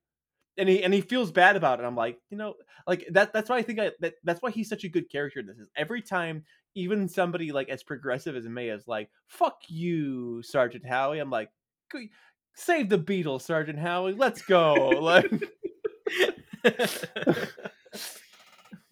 [0.57, 1.83] And he and he feels bad about it.
[1.85, 2.55] I'm like, you know,
[2.87, 3.33] like that.
[3.33, 5.59] That's why I think I, that that's why he's such a good character in this.
[5.59, 6.45] Is every time,
[6.77, 11.51] even somebody like as progressive as May is like, "Fuck you, Sergeant Howie." I'm like,
[12.55, 14.13] save the beetle, Sergeant Howie.
[14.13, 14.75] Let's go.
[15.01, 15.33] like,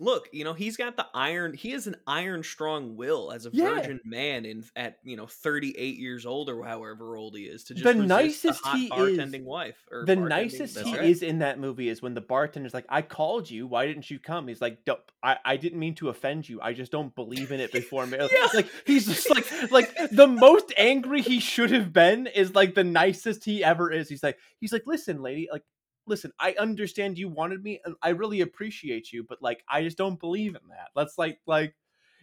[0.02, 1.54] Look, you know, he's got the iron.
[1.54, 3.74] He has an iron strong will as a Yeah.
[3.76, 7.62] virgin man, in at you know thirty eight years old or however old he is
[7.64, 9.76] to just The nicest he is- wife.
[9.92, 11.04] Or the bartending- nicest he right.
[11.04, 13.68] is in that movie is when the bartender's like, "I called you.
[13.68, 16.60] Why didn't you come?" He's like, "Don't- "I I didn't mean to offend you.
[16.60, 18.48] I just don't believe in it before me." Yeah.
[18.52, 22.82] Like he's just like like the most angry he should have been is like the
[22.84, 24.08] nicest he ever is.
[24.08, 25.62] He's like he's like, "Listen, lady, like."
[26.06, 29.98] Listen, I understand you wanted me, and I really appreciate you, but like, I just
[29.98, 30.90] don't believe in that.
[30.96, 31.74] That's like, like,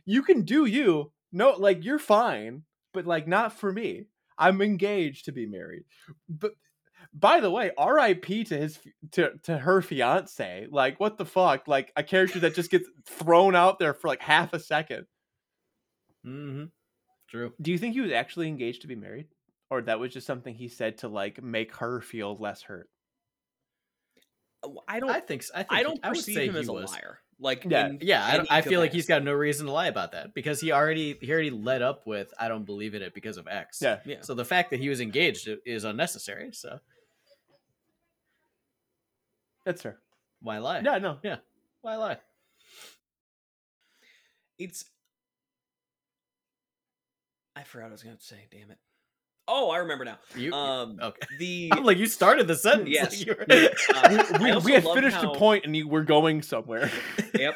[0.05, 1.11] you can do you.
[1.31, 2.63] No, like, you're fine,
[2.93, 4.07] but like, not for me.
[4.37, 5.83] I'm engaged to be married.
[6.29, 6.53] But
[7.13, 8.45] by the way, R.I.P.
[8.45, 8.79] to his
[9.11, 10.67] to to her fiance.
[10.71, 11.67] Like, what the fuck?
[11.67, 15.07] Like a character that just gets thrown out there for like half a second.
[16.23, 16.65] hmm
[17.27, 17.53] True.
[17.61, 19.27] Do you think he was actually engaged to be married,
[19.69, 22.89] or that was just something he said to like make her feel less hurt?
[24.88, 25.10] I don't.
[25.10, 25.43] I think.
[25.43, 25.72] s- I think.
[25.74, 26.91] I don't I would perceive say him as a was.
[26.91, 27.19] liar.
[27.41, 27.88] Like, Yeah.
[27.88, 30.60] in Yeah, I, I feel like he's got no reason to lie about that because
[30.60, 33.82] he already he already led up with I don't believe in it because of X.
[33.82, 34.17] Yeah, Yeah.
[34.22, 36.52] So the fact that he was engaged is unnecessary.
[36.52, 36.80] So
[39.65, 40.00] that's her.
[40.41, 40.82] why lie?
[40.84, 41.19] Yeah, no.
[41.24, 41.38] Yeah.
[41.82, 42.17] Why lie?
[44.58, 44.84] It's.
[47.56, 48.48] I forgot what I was going to say.
[48.52, 48.78] Damn it.
[49.51, 50.19] Oh, I remember now.
[50.35, 51.27] You, Um, okay.
[51.39, 52.89] the I'm like you started the sentence.
[52.89, 53.25] Yes.
[53.27, 56.91] Like were- uh, We, we had finished how- the point, and you were going somewhere.
[57.33, 57.55] yep.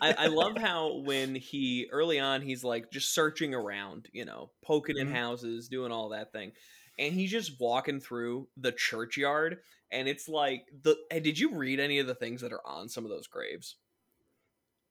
[0.00, 4.50] I, I love how when he early on he's like just searching around, you know,
[4.64, 5.12] poking in Mhm.
[5.14, 6.52] houses, doing all that thing,
[6.98, 9.58] and he's just walking through the churchyard,
[9.90, 10.96] and it's like the.
[11.10, 13.76] And did you read any of the things that are on some of those graves?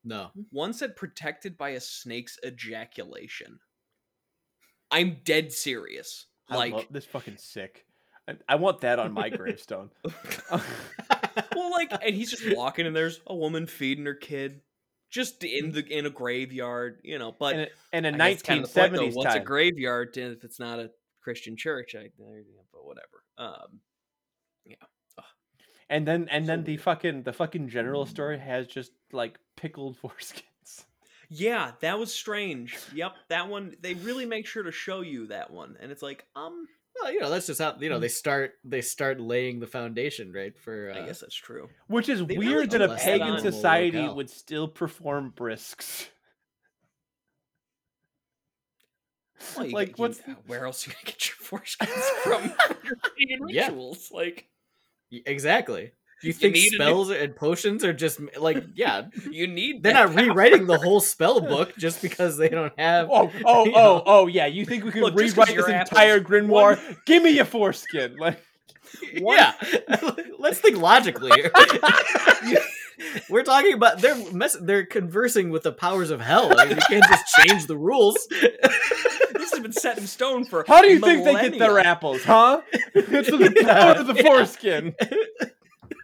[0.04, 0.30] no.
[0.52, 3.60] One said protected by a snake's ejaculation.
[4.92, 6.28] I'm dead serious.
[6.50, 7.86] Like, love- this fucking sick.
[8.28, 9.92] I, I want that on my gravestone.
[10.52, 14.62] well, like, and he's just walking, and there's a woman feeding her kid,
[15.10, 17.36] just in the in a graveyard, you know.
[17.38, 19.40] But and, a- and a I guess kind of the point, though, 1970s What's a
[19.40, 21.96] graveyard if it's not a Christian church?
[21.96, 23.24] I, but whatever.
[23.38, 23.80] Um,
[24.66, 24.76] Yeah.
[25.88, 30.42] And then and then the fucking the fucking general story has just like pickled foreskins.
[31.30, 32.78] Yeah, that was strange.
[32.94, 33.76] Yep, that one.
[33.82, 36.68] They really make sure to show you that one, and it's like, um,
[37.02, 40.32] Well, you know that's just how you know they start they start laying the foundation
[40.32, 40.92] right for.
[40.92, 41.70] Uh, I guess that's true.
[41.88, 46.10] Which is They weird that a pagan animal society would still perform brisks.
[49.58, 52.50] Well, you Like, get- you- what's- where else you gonna get your foreskins from?
[52.50, 53.66] for your pagan Yeah.
[53.68, 54.48] rituals, like
[55.12, 55.92] exactly.
[56.22, 59.04] Do you think need a new- spells and potions are just like yeah?
[59.30, 59.84] you need.
[59.84, 60.26] They're not power.
[60.26, 63.10] rewriting the whole spell book just because they don't have.
[63.12, 64.04] Oh, oh, oh, know.
[64.06, 64.46] oh, yeah.
[64.46, 66.80] You think we could Look, rewrite this entire grimoire?
[67.06, 68.16] Give me your foreskin.
[68.18, 68.40] Like,
[69.14, 69.54] Yeah,
[70.40, 71.32] let's think logically.
[73.30, 76.48] We're talking about they're mess- they're conversing with the powers of hell.
[76.56, 78.16] Like, you can't just change the rules.
[78.30, 80.64] this has been set in stone for.
[80.66, 82.62] how do you think they get their apples, huh?
[82.94, 84.22] it's the power of the Yeah.
[84.24, 84.96] foreskin.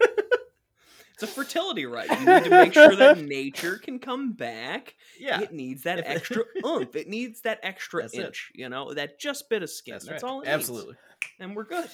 [1.14, 2.08] It's a fertility right.
[2.08, 4.94] You need to make sure that nature can come back.
[5.20, 6.96] Yeah, It needs that If- extra oomph.
[6.96, 8.26] It needs that extra That's it.
[8.26, 8.50] inch.
[8.54, 9.92] You know, that just bit of skin.
[9.94, 10.28] that's, That's, right.
[10.28, 10.54] all it needs.
[10.54, 10.94] Absolutely.
[11.38, 11.88] and we're good.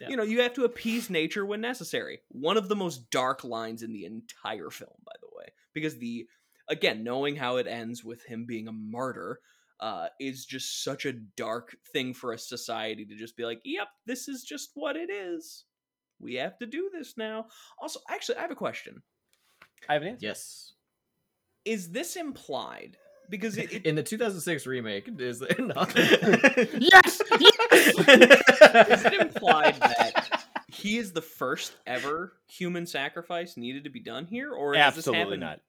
[0.00, 0.08] Yeah.
[0.10, 2.20] You know, you have to appease nature when necessary.
[2.28, 6.26] One of the most dark lines in the entire film, by the way, because the
[6.68, 9.40] again knowing how it ends with him being a martyr
[9.80, 13.88] uh, is just such a dark thing for a society to just be like, "Yep,
[14.06, 15.64] this is just what it is.
[16.20, 17.46] We have to do this now."
[17.80, 19.02] Also, actually, I have a question.
[19.88, 20.26] I have an answer.
[20.26, 20.72] Yes.
[21.64, 22.96] Is this implied?
[23.28, 25.92] Because it, it In the 2006 remake, is it not?
[25.96, 27.20] Yes.
[27.78, 34.26] is it implied that he is the first ever human sacrifice needed to be done
[34.26, 35.60] here, or has this Absolutely happened not.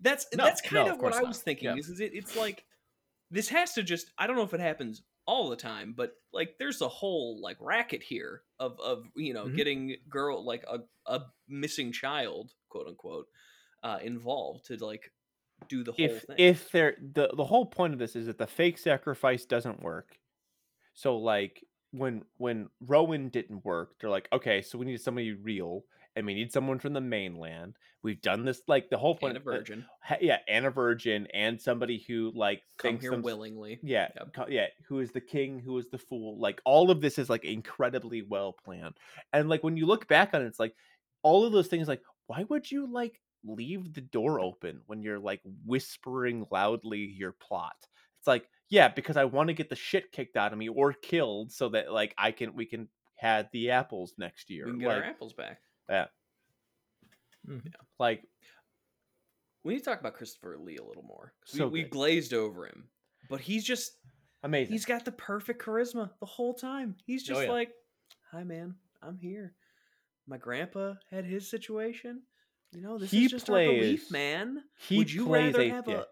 [0.00, 1.68] That's No, that's kind no, of of what course I was thinking.
[1.68, 1.76] Yeah.
[1.76, 2.64] Is it, it's like
[3.30, 6.56] this has to just I don't know if it happens all the time, but like
[6.58, 9.56] there's a whole like racket here of of you know Mhm.
[9.56, 13.26] getting girl like a a missing child quote unquote
[13.82, 15.12] uh involved to like
[15.68, 16.38] do the whole If thing.
[16.38, 20.18] if there the the whole point of this is that the fake sacrifice doesn't work.
[20.94, 25.84] So like when when Rowan didn't work, they're like, okay, so we need somebody real,
[26.18, 27.76] and we need someone from the mainland.
[28.02, 29.36] We've done this like the whole point.
[29.36, 33.12] and a virgin ha- yeah, and a virgin, and somebody who like come thinks here
[33.12, 33.78] them- willingly.
[33.82, 34.32] Yeah, Yep.
[34.34, 34.66] co- yeah.
[34.88, 35.60] Who is the king?
[35.60, 36.38] Who is the fool?
[36.38, 38.96] Like all of this is like incredibly well planned,
[39.32, 40.74] and like when you look back on it, it's like
[41.22, 41.88] all of those things.
[41.88, 47.32] Like, why would you like leave the door open when you're like whispering loudly your
[47.32, 47.76] plot?
[48.18, 50.92] It's like, yeah, because I want to get the shit kicked out of me or
[50.92, 54.66] killed, so that like I can we can have the apples next year.
[54.66, 55.58] We can get like, our apples back.
[57.46, 57.58] Hmm.
[57.98, 58.22] like
[59.64, 61.32] We need to talk about Christopher Lee a little more.
[61.44, 62.88] So we, we glazed over him,
[63.30, 63.92] but he's just
[64.42, 64.72] amazing.
[64.72, 66.96] he's got the perfect charisma the whole time.
[67.06, 67.50] He's Oh, just yeah.
[67.52, 67.70] like,
[68.32, 69.54] "Hi, man, I'm here.
[70.26, 72.22] My grandpa had his situation.
[72.72, 74.62] You know, this He is just our belief, man.
[74.90, 76.02] Would you plays rather a- have yeah.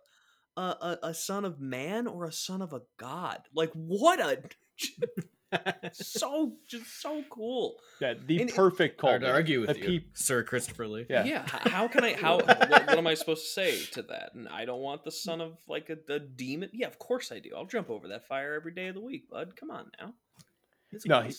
[0.56, 3.42] a a a son of man or a son of a god?
[3.54, 4.42] Like, what a
[5.92, 7.76] so just so cool.
[8.00, 9.10] yeah, the and it- perfect call.
[9.10, 11.06] Hard to argue with The you, peop- Sir Christopher Lee.
[11.08, 11.24] Yeah.
[11.24, 11.42] Yeah.
[11.48, 12.14] How can I?
[12.14, 12.36] How?
[12.44, 14.34] what, what am I supposed to say to that?
[14.34, 16.70] And I don't want the son of like a, a demon.
[16.72, 17.50] Yeah, of course I do.
[17.56, 19.54] I'll jump over that fire every day of the week, bud.
[19.56, 20.14] Come on now.
[20.92, 21.34] It's No, he-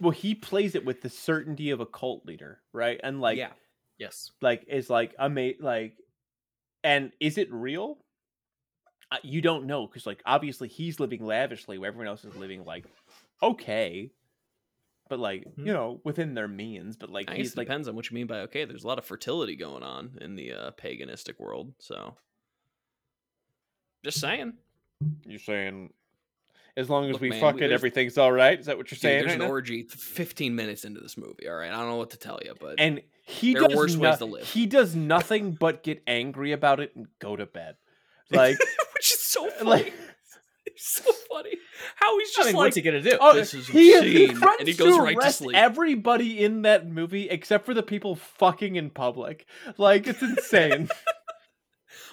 [0.00, 3.00] well, he plays it with the certainty of a cult leader, right?
[3.02, 3.50] And like, yeah.
[3.98, 4.30] Yes.
[4.40, 5.94] like is like ama- like,
[6.82, 7.98] and is it real?
[9.12, 12.64] Uh, you don't know because like obviously he's living lavishly, where everyone else is living
[12.64, 12.86] like
[13.50, 14.10] okay,
[15.08, 15.66] but like Hmm.
[15.66, 16.96] you know within their means.
[16.96, 18.64] But like I guess he's it like depends on what you mean by okay.
[18.64, 22.16] There's a lot of fertility going on in the uh, paganistic world, so
[24.04, 24.54] just saying.
[25.26, 25.92] you're saying,
[26.76, 28.58] as long as Look, we man, fuck we- it, everything's all right.
[28.58, 29.18] Is that what you're Dude, saying?
[29.20, 29.50] there's right an now?
[29.52, 31.48] orgy 15 minutes into this movie.
[31.48, 34.08] All right, I don't know what to tell you, but and he does worse no-
[34.10, 34.44] ways to live.
[34.48, 37.76] He does nothing but get angry about it and go to bed.
[38.30, 38.58] Like,
[38.94, 39.68] which is so funny.
[39.70, 39.94] like
[40.66, 41.52] it's so funny
[41.96, 43.16] how he's I just mean, like what's he gonna do?
[43.20, 45.56] Oh, This is he, obscene, he and he goes to right to arrest sleep.
[45.56, 49.46] everybody in that movie except for the people fucking in public.
[49.78, 50.88] Like it's insane.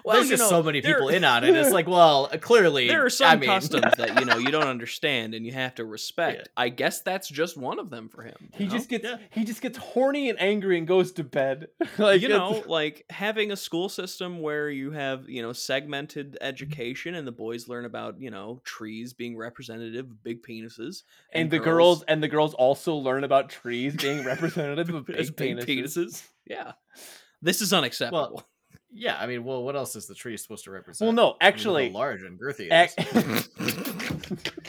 [0.03, 1.55] Well, There's just know, so many there- people in on it.
[1.55, 4.51] It's like, well, uh, clearly, There are some I mean, customs that you know you
[4.51, 6.37] don't understand and you have to respect.
[6.37, 6.43] Yeah.
[6.57, 8.49] I guess that's just one of them for him.
[8.53, 8.71] he know?
[8.71, 9.17] just gets Yeah.
[9.29, 11.67] he just gets horny and angry and goes to bed.
[11.97, 17.15] like you know, like having a school system where you have, you know, segmented education
[17.15, 21.03] and the boys learn about, you know, trees being representative of big penises.
[21.33, 25.57] and, the girls and the girls also learn about trees being representative of big, big
[25.57, 25.65] penises.
[25.67, 26.23] penises.
[26.45, 26.71] Yeah.
[27.41, 28.43] This is unacceptable.
[28.91, 29.17] Yeah.
[29.19, 31.07] I mean, well, what else is the tree supposed to represent?
[31.07, 32.71] Well, no, I mean, actually, large and girthy.
[32.71, 32.95] Ac-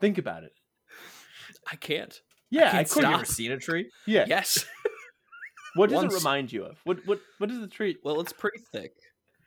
[0.00, 0.52] think about it.
[1.70, 2.18] I can't.
[2.50, 3.00] Yeah, I, Can't could.
[3.00, 3.02] stop.
[3.02, 3.14] stop.
[3.14, 3.90] Ever seen a tree?
[4.06, 4.24] Yeah.
[4.26, 4.64] Yes.
[5.74, 6.14] What does Once.
[6.14, 6.76] it remind you of?
[6.84, 7.98] What what what is the tree?
[8.02, 8.94] Well, it's pretty thick.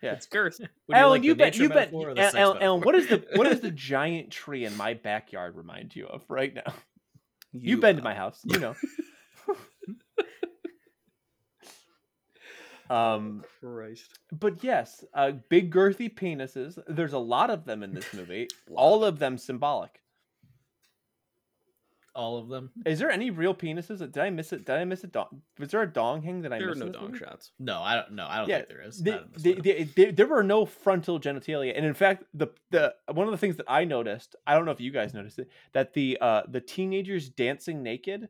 [0.01, 0.13] Yeah.
[0.13, 0.59] It's girth.
[0.59, 1.57] Would you Alan, like you the bet.
[1.57, 1.75] You bet.
[1.91, 3.37] metaphor or the Alan, Alan, Alan, what is the metaphor?
[3.37, 6.73] what does the giant tree in my backyard remind you of right now?
[7.51, 8.75] You've been to uh, my house, you know.
[12.91, 14.19] Um, Christ.
[14.31, 16.77] but yes, uh, big girthy penises.
[16.87, 18.47] There's a lot of them in this movie.
[18.75, 19.99] All of them symbolic.
[22.13, 22.71] all of them?
[22.85, 23.99] Is there any real penises?
[23.99, 24.65] Did I miss it?
[24.65, 25.41] Did I miss a dong?
[25.57, 26.79] Was there a dong hang that I There are missed?
[26.81, 27.19] no in this dong movie?
[27.23, 27.51] shots.
[27.57, 28.11] No, I don't.
[28.11, 29.01] No, I don't Yeah, think there is.
[29.01, 32.25] the- Not in this the- the- the- there were no frontal genitalia, and in fact,
[32.33, 35.13] the the one of the things that I noticed, I don't know if you guys
[35.13, 38.27] noticed it, that the uh the teenagers dancing naked,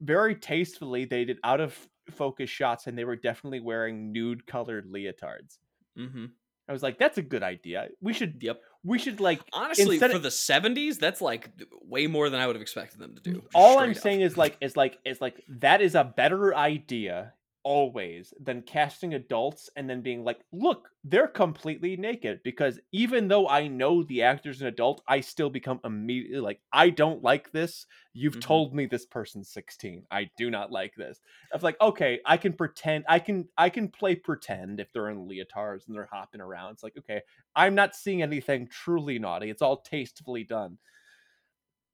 [0.00, 1.76] very tastefully, they did out of
[2.10, 5.58] focus shots, and they were definitely wearing nude colored leotards.
[5.98, 6.26] Mm-hmm.
[6.68, 7.88] I was like, that's a good idea.
[8.00, 8.60] We should Yep.
[8.84, 11.50] we should like Honestly, for of- the 70s, that's like
[11.82, 13.42] way more than I would have expected them to do.
[13.54, 13.96] all I'm up.
[13.96, 19.14] saying is like is like is like that is a better idea always than casting
[19.14, 22.40] adults and then being like, look, they're completely naked.
[22.42, 26.90] Because even though I know the actor's an adult, I still become immediately like, I
[26.90, 27.86] don't like this.
[28.14, 28.40] You've Mhm.
[28.40, 30.06] told me this person's 16.
[30.10, 31.20] I do not like this.
[31.52, 35.10] I was like, okay, I can pretend I can I can play pretend if they're
[35.10, 36.72] in leotards and they're hopping around.
[36.72, 37.22] It's like, okay,
[37.54, 39.50] I'm not seeing anything truly naughty.
[39.50, 40.78] It's all tastefully done.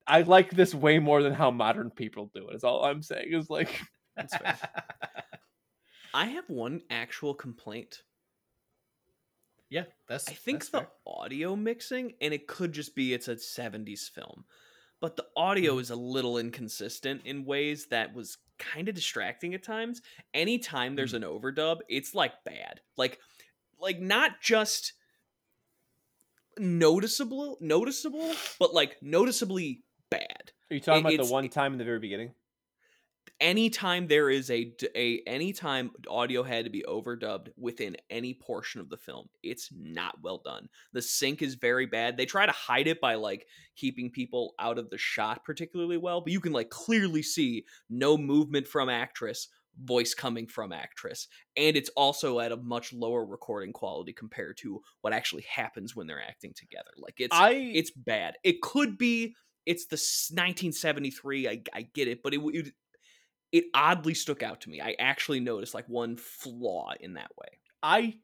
[0.07, 2.55] I like this way more than how modern people do it.
[2.57, 3.33] Is all I'm saying.
[3.33, 3.81] Is like.
[6.17, 8.03] I have one actual complaint.
[9.69, 10.29] yeah, that's.
[10.29, 10.89] I think that's the fair.
[11.07, 14.45] audio mixing, and it could just be it's a 70s film,
[15.01, 15.81] but the audio Mm-hmm.
[15.81, 20.01] is a little inconsistent in ways that was kind of distracting at times.
[20.33, 21.17] Anytime there's Mm.
[21.17, 22.81] an overdub, it's like bad.
[22.97, 23.19] Like
[23.79, 24.95] like not just
[26.59, 30.53] noticeable noticeable, but like noticeably bad.
[30.71, 32.33] Are you talking It- about the one time in the very beginning?
[33.41, 38.89] Anytime there is a, a anytime audio had to be overdubbed within any portion of
[38.89, 42.87] the film it's not well done the sync is very bad they try to hide
[42.87, 43.47] it by like
[43.77, 48.17] keeping people out of the shot particularly well but you can like clearly see no
[48.17, 49.49] movement from actress
[49.85, 54.81] voice coming from actress and it's also at a much lower recording quality compared to
[55.03, 58.37] what actually happens when they're acting together like it's I it's bad.
[58.43, 59.35] It could be
[59.67, 61.49] it's the 1973.
[61.49, 62.73] I I get it, but it it,
[63.53, 64.81] it oddly stuck out to me.
[64.81, 67.59] I actually noticed like one flaw in that way.
[67.83, 68.17] I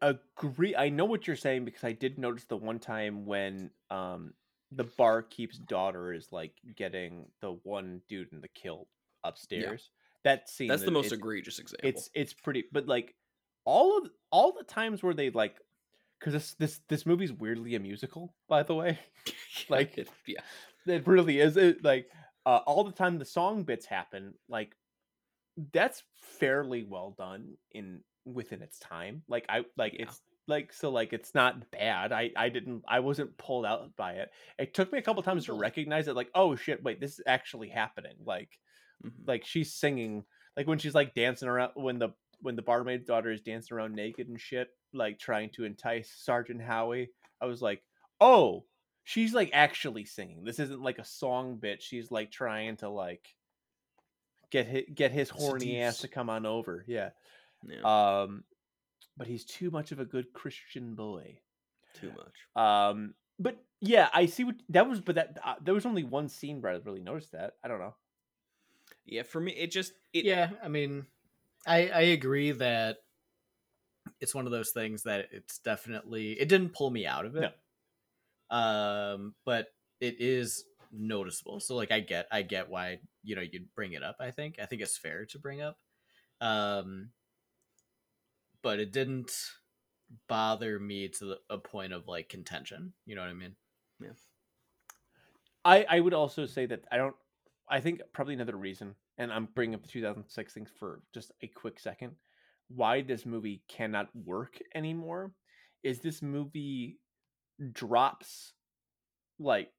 [0.00, 0.74] agree.
[0.76, 4.32] I know what you're saying because I did notice the one time when um
[4.72, 8.86] the barkeep's daughter is like getting the one dude in the kill
[9.24, 9.90] upstairs.
[10.24, 11.88] That scene That's the most egregious example.
[11.88, 13.14] it's it's pretty but like
[13.64, 15.56] all of all the times where they like
[16.18, 18.98] because this this this movie's weirdly a musical by the way
[19.68, 20.40] like- It- yeah,
[20.86, 22.08] it really is it like
[22.46, 24.74] uh, all the time the song bits happen like
[25.72, 26.02] that's
[26.38, 30.02] fairly well done in within its time like i like Yeah.
[30.06, 34.12] it's like so like it's not bad i i didn't i wasn't pulled out by
[34.12, 37.12] it it took me a couple times to recognize it like oh shit wait this
[37.18, 38.50] is actually happening like
[39.04, 39.12] Mhm.
[39.26, 40.24] like she's singing
[40.58, 42.10] like when she's like dancing around when the
[42.42, 46.60] when the barmaid's daughter is dancing around naked and shit like trying to entice sergeant
[46.60, 47.08] howie
[47.40, 47.82] i was like
[48.20, 48.64] oh
[49.04, 50.44] she's like actually singing.
[50.44, 53.34] This isn't like a song bit she's like trying to like
[54.50, 56.84] get his, get his horny ass to come on over.
[56.86, 57.10] Yeah.
[57.66, 58.44] Yeah, um
[59.16, 61.40] but he's too much of a good christian boy.
[61.94, 62.56] Too much.
[62.56, 66.28] um but yeah i see what that was but that uh, there was only one
[66.28, 67.54] scene where i really noticed that.
[67.64, 67.94] I don't know.
[69.04, 71.06] Yeah, for me, it just it, yeah, I mean,
[71.66, 72.98] I I agree that
[74.20, 77.54] it's one of those things that it's definitely it didn't pull me out of it.
[78.50, 79.68] Um, but
[80.00, 81.60] it is noticeable.
[81.60, 84.56] So like I get I get why, you know, you'd bring it up, I think.
[84.60, 85.78] I think it's fair to bring up.
[86.40, 87.10] Um
[88.62, 89.32] but it didn't
[90.28, 92.92] bother me to the, a point of like contention.
[93.06, 93.54] You know what I mean?
[94.00, 94.10] Yeah.
[95.64, 97.14] I I would also say that I don't.
[97.68, 101.46] I think probably another reason, and I'm bringing up the 2006 things for just a
[101.46, 102.16] quick second.
[102.68, 105.32] Why this movie cannot work anymore
[105.82, 106.98] is this movie
[107.72, 108.52] drops
[109.38, 109.70] like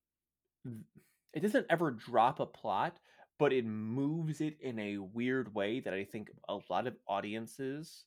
[1.34, 3.00] it doesn't ever drop a plot,
[3.39, 8.06] but it moves it in a weird way that I think a lot of audiences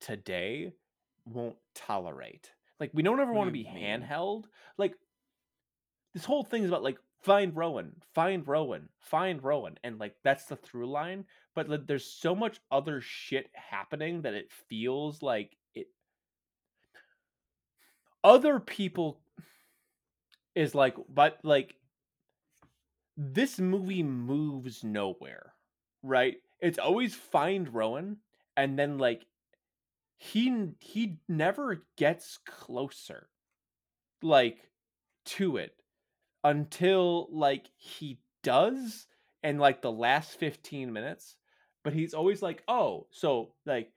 [0.00, 0.72] today
[1.24, 2.52] won't tolerate.
[2.80, 4.44] Like we don't ever want to be handheld.
[4.78, 4.94] Like
[6.14, 10.44] this whole thing is about like find Rowan, find Rowan, find Rowan, and like that's
[10.44, 11.24] the through line.
[11.54, 15.56] But like, there's so much other shit happening that it feels like.
[18.24, 19.20] Other people
[20.54, 21.76] is like, but like
[23.16, 25.52] this movie moves nowhere,
[26.02, 26.36] right?
[26.60, 28.16] It's always find Rowan,
[28.56, 29.26] and then like
[30.16, 33.28] he he never gets closer,
[34.22, 34.70] like
[35.26, 35.74] to it
[36.44, 39.06] until like he does
[39.42, 41.36] in like the last 15 minutes
[41.82, 43.90] but he's always like oh so like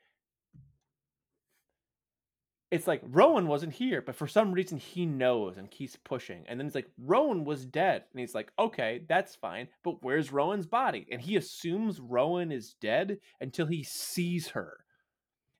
[2.69, 6.59] it's like rowan wasn't here but for some reason he knows and keeps pushing and
[6.59, 10.65] then it's like rowan was dead and he's like okay that's fine but where's rowan's
[10.65, 14.77] body and he assumes rowan is dead until he sees her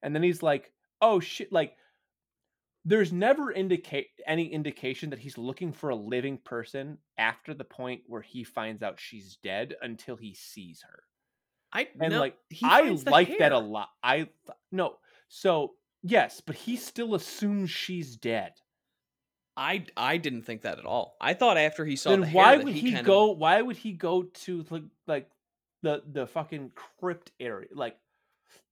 [0.03, 1.76] and then he's like oh shit like
[2.88, 8.01] there's never indicate any indication that he's looking for a living person after the point
[8.08, 11.03] where he finds out she's dead until he sees her.
[11.74, 13.89] I And no, like I like that a lot.
[14.01, 14.30] I
[14.72, 14.99] no.
[15.28, 15.74] So,
[16.04, 18.54] yes, but he still assumes she's dead.
[19.56, 21.18] I I didn't think that at all.
[21.20, 23.62] I thought after he saw then the why would he, he, kind of- go why
[23.62, 25.30] would he go to like like
[25.82, 27.70] the the fucking crypt area?
[27.74, 27.98] Like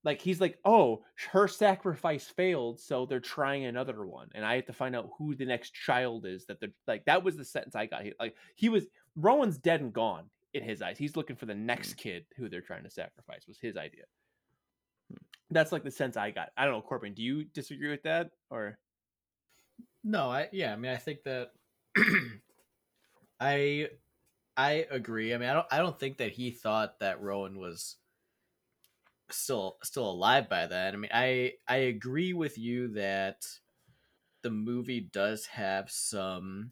[0.06, 4.68] like he's like, oh, her sacrifice failed, so they're trying another one, and I have
[4.68, 7.06] to find out who the next child is that they're like.
[7.06, 8.04] That was the sentence I got.
[8.04, 11.00] He, like he was Rowan's dead and gone in his eyes.
[11.00, 11.98] He's looking for the next hmm.
[11.98, 13.48] kid who they're trying to sacrifice.
[13.48, 14.04] Was his idea.
[15.10, 15.18] Hmm.
[15.52, 16.50] That's like the sense I got.
[16.58, 17.14] I don't know, Corbin.
[17.14, 18.78] Do you disagree with that or?
[20.04, 21.52] No, I yeah, I mean I think that
[23.40, 23.90] I
[24.58, 25.34] I agree.
[25.34, 27.98] I mean I don't I don't think that he thought that Rowan was
[29.30, 30.94] still still alive by then.
[30.94, 33.46] I mean I I agree with you that
[34.42, 36.72] the movie does have some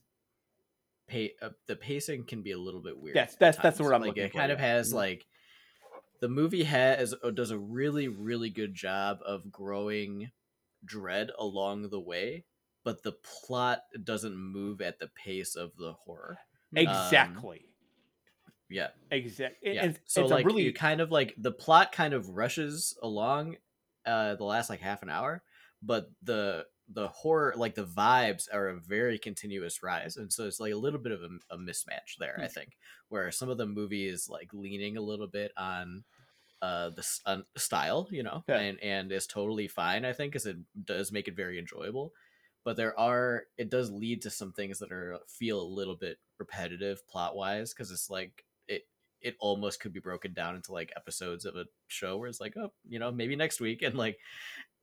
[1.07, 3.15] pay uh, the pacing can be a little bit weird.
[3.15, 4.39] That's that's that's the word I'm like looking it for.
[4.39, 4.95] kind of has Mhm.
[4.95, 5.25] like
[6.23, 10.31] the movie has uh, does a really really good job of growing
[10.85, 12.45] dread along the way
[12.85, 16.37] but the plot doesn't move at the pace of the horror
[16.73, 17.65] exactly.
[18.69, 19.73] yeah exactly.
[19.73, 23.57] yeah so it's like really you kind of like the plot kind of rushes along
[24.05, 25.43] uh the last like half an hour
[25.81, 30.59] but the the horror like the vibes are a very continuous rise and so it's
[30.59, 32.53] like a little bit of a, a mismatch there i Hmm.
[32.53, 32.77] think
[33.09, 36.03] where some of the movie is like leaning a little bit on
[36.63, 38.59] uh the s- on style you know Yeah.
[38.59, 42.13] and and is totally fine i think because it does make it very enjoyable
[42.65, 46.17] but there are it does lead to some things that are feel a little bit
[46.39, 48.83] repetitive plot wise because it's like it
[49.21, 52.55] it almost could be broken down into like episodes of a show where it's like
[52.57, 54.17] oh you know maybe next week and like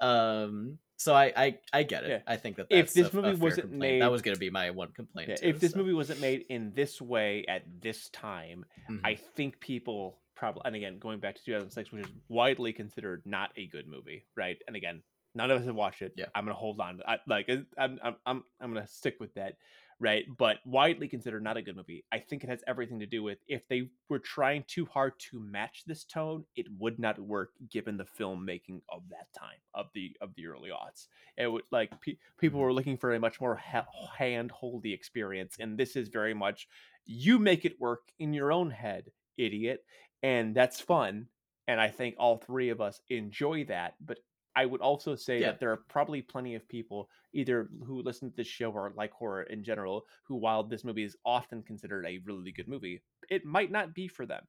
[0.00, 2.18] um so i i, I get it Yeah.
[2.26, 3.80] i think that If this a- a movie fair wasn't complaint.
[3.80, 5.78] made- that was going to be my one complaint yeah, too, if this so.
[5.78, 9.00] movie wasn't made in this way at this time, Mhm.
[9.04, 13.50] I think people probably and again going back to 2006, which is widely considered not
[13.56, 14.56] a good movie, right?
[14.66, 15.02] And again,
[15.34, 16.14] none of us have watched it.
[16.16, 16.26] Yeah.
[16.34, 17.00] I'm gonna hold on.
[17.06, 19.58] I, like I'm, I'm I'm I'm gonna stick with that,
[20.00, 20.24] right?
[20.38, 22.06] But widely considered not a good movie.
[22.10, 25.38] I think it has everything to do with if they were trying too hard to
[25.38, 30.16] match this tone, it would not work given the filmmaking of that time of the
[30.22, 31.08] of the early aughts.
[31.36, 33.86] It would like pe- people were looking for a much more ha-
[34.16, 36.66] hand holdy experience, and this is very much
[37.04, 39.10] you make it work in your own head,
[39.44, 39.84] idiot,
[40.22, 41.26] and that's fun.
[41.68, 43.94] And I think all three of us enjoy that.
[44.00, 44.18] But
[44.56, 45.52] I would also say Yeah.
[45.52, 49.12] that there are probably plenty of people either who listen to this show or like
[49.12, 53.44] horror in general, who while this movie is often considered a really good movie, it
[53.44, 54.42] might not be for them.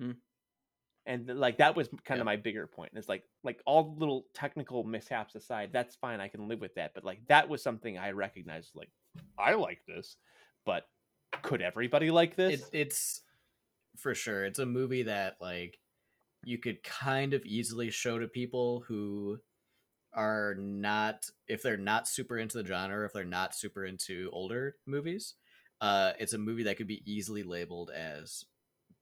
[0.00, 0.12] Hmm.
[1.06, 2.22] And like that was kind Yeah.
[2.22, 2.92] of my bigger point.
[2.94, 6.20] It's like like all little technical mishaps aside, that's fine.
[6.20, 6.92] I can live with that.
[6.94, 8.72] But like that was something I recognized.
[8.74, 8.90] Like
[9.38, 10.16] I like this,
[10.66, 10.88] but
[11.42, 12.60] could everybody like this?
[12.60, 13.22] it, it's
[14.00, 14.44] for sure.
[14.44, 15.78] It's a movie that like
[16.44, 19.38] you could kind of easily show to people who
[20.12, 24.74] are not if they're not super into the genre if they're not super into older
[24.84, 25.34] movies
[25.80, 28.44] uh it's a movie that could be easily labeled as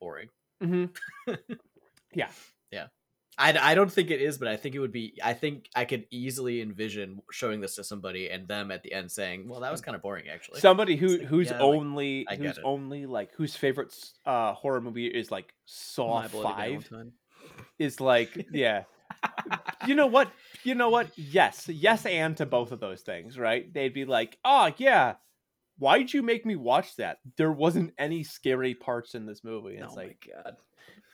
[0.01, 0.29] boring.
[0.61, 0.85] Hmm
[3.39, 5.85] I, I don't think it is but i think it would be i think i
[5.85, 9.71] could easily envision showing this to somebody and them at the end saying well that
[9.71, 12.65] was kind of boring actually Somebody who like, who's yeah, only I who's it.
[12.65, 13.95] only like whose favorite
[14.27, 16.91] uh horror movie is like Saw My Five
[17.79, 18.85] is like yeah.
[19.87, 20.31] you know what?
[20.65, 21.11] You know what?
[21.17, 23.73] Yes, yes, and to both of those things, right?
[23.73, 25.15] They'd be like, oh yeah,
[25.79, 27.19] why'd you make me watch that?
[27.37, 29.77] There wasn't any scary parts in this movie.
[29.77, 30.57] And Oh it's my like, god.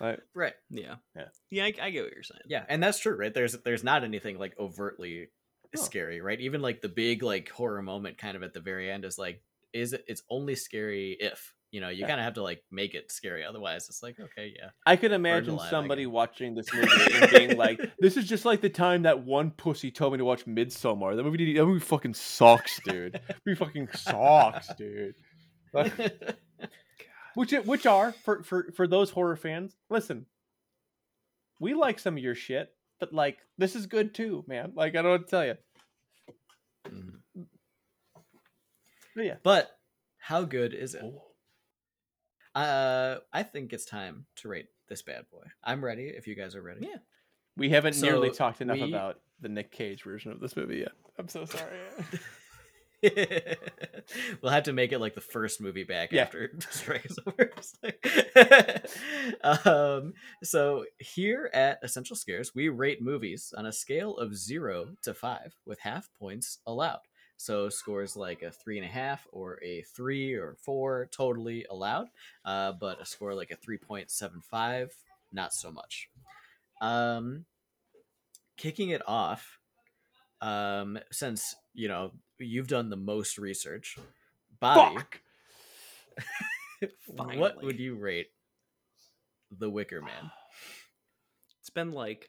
[0.01, 0.97] Like, right Yeah.
[1.17, 1.25] Yeah.
[1.51, 2.41] Yeah, I, I get what you're saying.
[2.47, 3.33] Yeah, and that's true, right?
[3.33, 5.29] There's there's not anything like overtly
[5.75, 5.83] No.
[5.83, 6.41] scary, right?
[6.41, 9.43] Even like the big like horror moment kind of at the very end is like
[9.73, 12.07] is it it's only scary if, you know, you Yeah.
[12.09, 14.71] kind of have to like make it scary otherwise it's like okay, yeah.
[14.87, 18.61] I could imagine alive, somebody watching this movie and being like, "This is just like
[18.61, 21.17] the time that one pussy told me to watch Midsommar.
[21.17, 23.15] That movie, that movie fucking sucks, dude.
[23.27, 25.15] That movie fucking sucks, dude."
[27.35, 29.77] Like, which it- which are for for for those horror fans.
[29.91, 30.27] Listen,
[31.61, 34.73] we like some of your shit, but like this is good too, man.
[34.75, 35.57] Like I don't know what to tell you.
[36.87, 37.47] Mhm.
[39.17, 39.79] But yeah, But
[40.19, 41.03] how good is it?
[42.55, 45.45] Uh I think it's time to rate this bad boy.
[45.63, 46.87] I'm ready if you guys are ready.
[46.87, 46.99] Yeah.
[47.57, 50.93] we haven't nearly talked enough we- about the Nick Cage version of this movie yet.
[51.19, 51.77] I'm so sorry.
[54.43, 56.23] we'll have to make it like the first movie back Yeah.
[56.23, 57.51] after Strike is over.
[59.43, 65.15] Um, so here at Essential Scares, we rate movies on a scale of zero to
[65.15, 67.01] five, with half points allowed.
[67.37, 72.09] So scores like a three and a half or a three or four totally allowed,
[72.45, 74.93] uh, but a score like a three point seven five,
[75.33, 76.09] not so much.
[76.81, 77.45] Um,
[78.57, 79.59] kicking it off,
[80.41, 83.99] um, since you know you've done the most research,
[84.61, 85.21] Bobby, Fuck.
[87.07, 88.29] what would you rate
[89.51, 90.31] The Wicker Man?
[91.61, 92.29] It's been like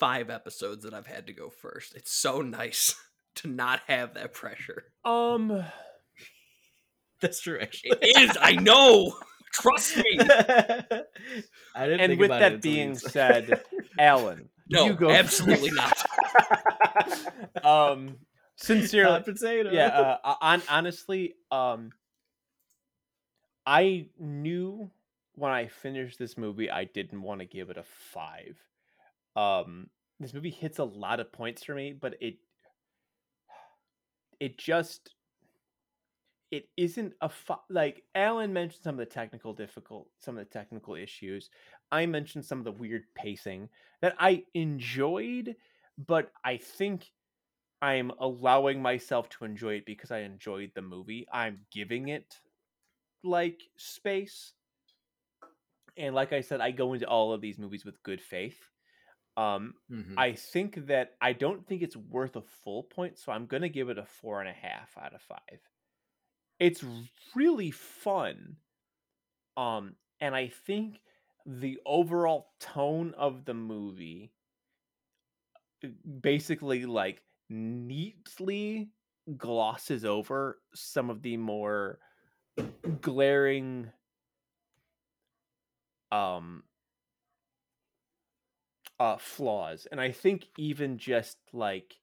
[0.00, 1.94] five episodes that I've had to go first.
[1.94, 2.94] It's so nice
[3.36, 4.84] to not have that pressure.
[5.04, 5.62] Um,
[7.20, 7.98] That's true, actually.
[8.00, 8.38] It is.
[8.40, 9.14] I know.
[9.52, 10.04] Trust me.
[10.20, 13.62] I didn't and think with about that until being said- said,
[13.98, 16.04] Alan, No, you go absolutely not.
[17.64, 18.16] um,
[18.56, 19.70] sincerely, Hot potato.
[19.70, 20.16] yeah.
[20.24, 21.90] Uh, on honestly, um,
[23.64, 24.90] I knew
[25.34, 28.58] when I finished this movie, I didn't want to give it a five.
[29.34, 29.88] Um,
[30.18, 32.36] this movie hits a lot of points for me, but it,
[34.40, 35.14] it just,
[36.50, 37.30] it isn't a
[37.70, 41.50] like Alan mentioned some of the technical difficult, some of the technical issues.
[41.90, 43.68] I mentioned some of the weird pacing
[44.00, 45.56] that I enjoyed,
[45.98, 47.12] but I think
[47.82, 51.26] I'm allowing myself to enjoy it because I enjoyed the movie.
[51.32, 52.40] I'm giving it
[53.24, 54.54] like space.
[55.96, 58.70] And like I said, I go into all of these movies with good faith.
[59.36, 60.16] Um, Mhm.
[60.16, 63.90] I think that I don't think it's worth a full point, so I'm gonna give
[63.90, 65.60] it a four and a half out of five.
[66.58, 66.84] It's
[67.34, 68.56] really fun.
[69.56, 71.00] Um, and I think
[71.46, 74.32] the overall tone of the movie
[75.84, 75.88] uh,
[76.20, 78.88] basically like neatly
[79.36, 81.98] glosses over some of the more
[83.00, 83.90] glaring
[86.12, 86.62] um
[88.98, 91.96] uh flaws and i think even just like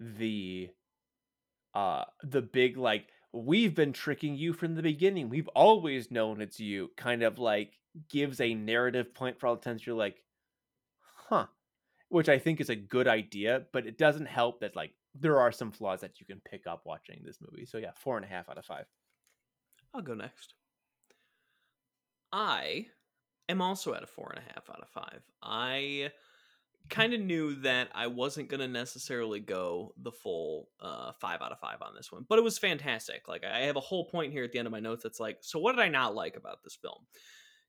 [0.00, 0.70] the
[1.74, 6.60] uh the big like we've been tricking you from the beginning we've always known it's
[6.60, 7.78] you kind of like
[8.08, 10.22] gives a narrative point for all the times you're like
[11.28, 11.46] huh
[12.08, 15.52] which i think is a good idea but it doesn't help that like there are
[15.52, 18.28] some flaws that you can pick up watching this movie so yeah four and a
[18.28, 18.86] half out of five
[19.94, 20.54] I'll go next.
[22.32, 22.86] I
[23.48, 25.22] am also at a four and a half out of five.
[25.40, 26.10] I
[26.90, 31.60] kind of knew that I wasn't to necessarily go the full uh, five out of
[31.60, 33.28] five on this one, but it was fantastic.
[33.28, 35.38] Like, I have a whole point here at the end of my notes that's like,
[35.40, 37.06] so what did I not like about this film?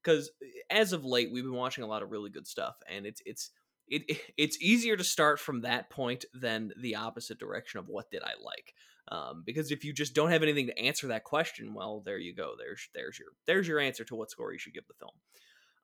[0.04, 0.32] Because
[0.70, 3.52] as of late, we've been watching a lot of really good stuff, and it's it's
[3.88, 8.22] it, it's easier to start from that point than the opposite direction of what did
[8.22, 8.74] I like
[9.10, 12.34] um, because if you just don't have anything to answer that question, well, there you
[12.34, 12.54] go.
[12.58, 15.12] There's there's your there's your answer to what score you should give the film.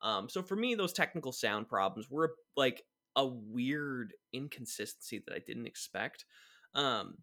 [0.01, 2.83] Um, so for me, those technical sound problems were like
[3.15, 6.25] a weird inconsistency that I didn't expect.
[6.73, 7.17] Um,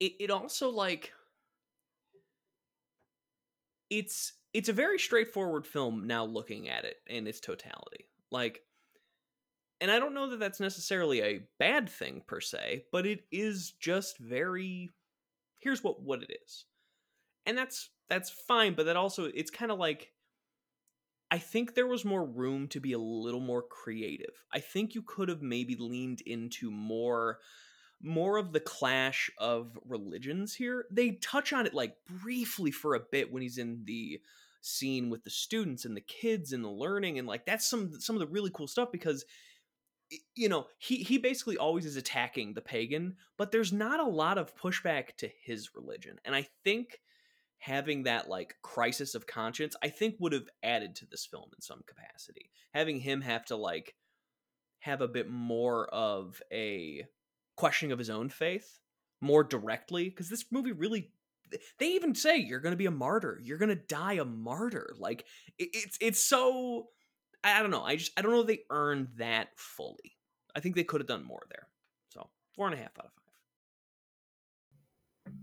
[0.00, 1.12] it it also like
[3.90, 8.06] it's it's a very straightforward film now looking at it in its totality.
[8.30, 8.60] Like
[9.80, 13.72] and I don't know that that's necessarily a bad thing per se, but it is
[13.80, 14.90] just very
[15.58, 16.66] here's what what it is.
[17.46, 20.12] And that's that's fine, but that also it's kind of like
[21.30, 24.44] I think there was more room to be a little more creative.
[24.52, 27.38] I think you could have maybe leaned into more
[28.00, 30.86] more of the clash of religions here.
[30.90, 34.20] They touch on it like briefly for a bit when he's in the
[34.60, 38.16] scene with the students and the kids and the learning and like that's some some
[38.16, 39.24] of the really cool stuff because
[40.34, 44.36] you know he he basically always is attacking the pagan but there's not a lot
[44.36, 47.00] of pushback to his religion and i think
[47.58, 51.60] having that like crisis of conscience i think would have added to this film in
[51.60, 53.94] some capacity having him have to like
[54.80, 57.04] have a bit more of a
[57.56, 58.78] questioning of his own faith
[59.20, 61.10] more directly because this movie really
[61.78, 64.94] they even say you're going to be a martyr you're going to die a martyr
[64.98, 65.24] like
[65.58, 66.88] it, it's it's so
[67.44, 67.82] I don't know.
[67.82, 70.16] I just I don't know if they earned that fully.
[70.54, 71.68] I think they could have done more there.
[72.12, 73.12] So four and a half out of
[75.24, 75.34] five.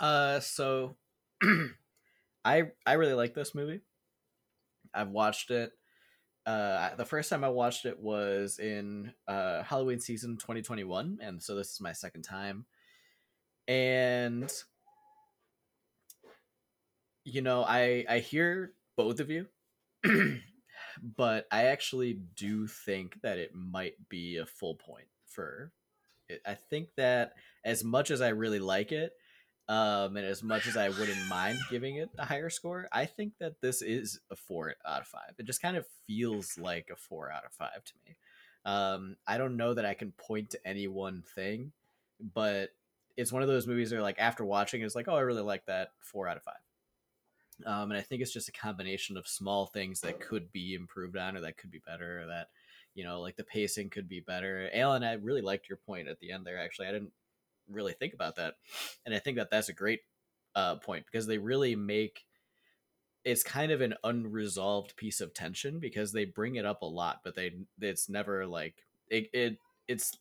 [0.00, 0.96] Uh, so
[2.44, 3.80] I I really like this movie.
[4.94, 5.72] I've watched it.
[6.44, 11.54] Uh, the first time I watched it was in uh, Halloween season 2021, and so
[11.54, 12.66] this is my second time.
[13.68, 14.52] And
[17.24, 19.46] you know, I I hear both of you,
[21.02, 25.72] but I actually do think that it might be a full point for
[26.28, 26.42] it.
[26.46, 27.34] I think that
[27.64, 29.12] as much as I really like it,
[29.68, 33.34] um, and as much as I wouldn't mind giving it a higher score, I think
[33.38, 35.34] that this is a four out of five.
[35.38, 38.16] It just kind of feels like a four out of five to me.
[38.64, 41.72] Um, I don't know that I can point to any one thing,
[42.34, 42.70] but
[43.16, 45.66] it's one of those movies where, like, after watching, it's like, oh, I really like
[45.66, 45.92] that.
[46.00, 46.54] Four out of five.
[47.66, 51.16] Um, and I think it's just a combination of small things that could be improved
[51.16, 52.48] on, or that could be better, or that
[52.94, 54.68] you know, like the pacing could be better.
[54.72, 56.58] Alan, I really liked your point at the end there.
[56.58, 57.12] Actually, I didn't
[57.68, 58.56] really think about that,
[59.06, 60.00] and I think that that's a great
[60.54, 62.26] uh, point because they really make
[63.24, 67.20] it's kind of an unresolved piece of tension because they bring it up a lot,
[67.22, 70.18] but they it's never like it, it it's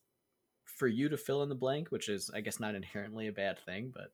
[0.65, 3.59] for you to fill in the blank, which is I guess not inherently a bad
[3.59, 4.13] thing, but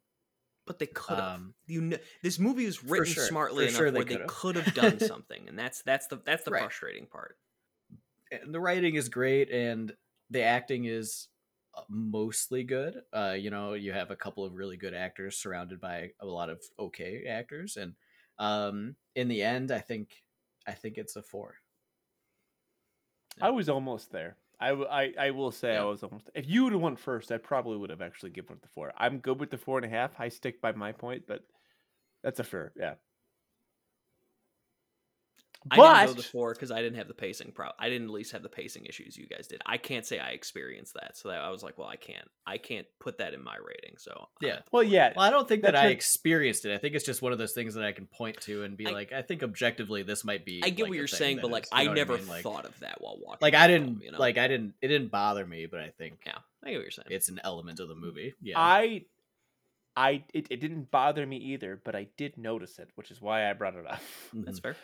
[0.65, 1.28] but they could have.
[1.36, 4.28] um, you know, this movie is written sure, smartly enough sure they where they could've.
[4.28, 6.61] could have done something, and that's that's the that's the Right.
[6.61, 7.38] frustrating part.
[8.32, 9.95] and the writing is great and
[10.30, 11.28] the acting is
[11.89, 13.01] mostly good.
[13.13, 16.49] Uh, you know, you have a couple of really good actors surrounded by a lot
[16.49, 17.93] of okay actors, and
[18.39, 20.23] um, in the end, I think
[20.67, 21.55] I think it's a four.
[23.41, 24.38] I was almost there.
[24.59, 26.30] I I will say I was almost.
[26.34, 28.91] If you would have went first, I probably would have actually given it the four.
[28.97, 30.19] I'm good with the four and a half.
[30.19, 31.43] I stick by my point, but
[32.23, 32.73] that's a fair.
[32.75, 32.95] Yeah.
[35.72, 37.70] I didn't go But the four because I didn't have the pacing pro.
[37.80, 39.61] I didn't at least have the pacing issues you guys did.
[39.65, 42.57] I can't say I experienced that, so that I was like, well, I can't, I
[42.57, 43.97] can't put that in my rating.
[43.97, 44.59] So uh, Yeah.
[44.72, 45.13] well, yeah.
[45.15, 46.74] Well, I don't think that I experienced it.
[46.74, 48.88] I think it's just one of those things that I can point to and be
[48.88, 50.61] I- like, I think objectively this might be.
[50.63, 52.28] I get like, what you're saying, but like is- you I know what never mean?
[52.28, 53.39] Like- thought of that while watching.
[53.41, 54.20] Like I didn't you know?
[54.20, 56.91] like I didn't it didn't bother me, but I think yeah, I get what you're
[56.91, 57.07] saying.
[57.09, 58.34] it's an element of the movie.
[58.41, 58.59] Yeah.
[58.59, 59.05] I,
[59.95, 63.49] I, it, it didn't bother me either, but I did notice it, which is why
[63.49, 63.99] I brought it up.
[64.34, 64.76] that's fair.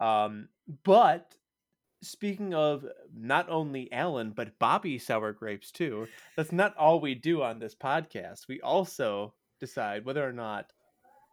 [0.00, 0.48] Um,
[0.84, 1.36] but
[2.02, 7.42] speaking of not only Alan but Bobby sour grapes too, that's not all we do
[7.42, 8.48] on this podcast.
[8.48, 10.72] We also decide whether or not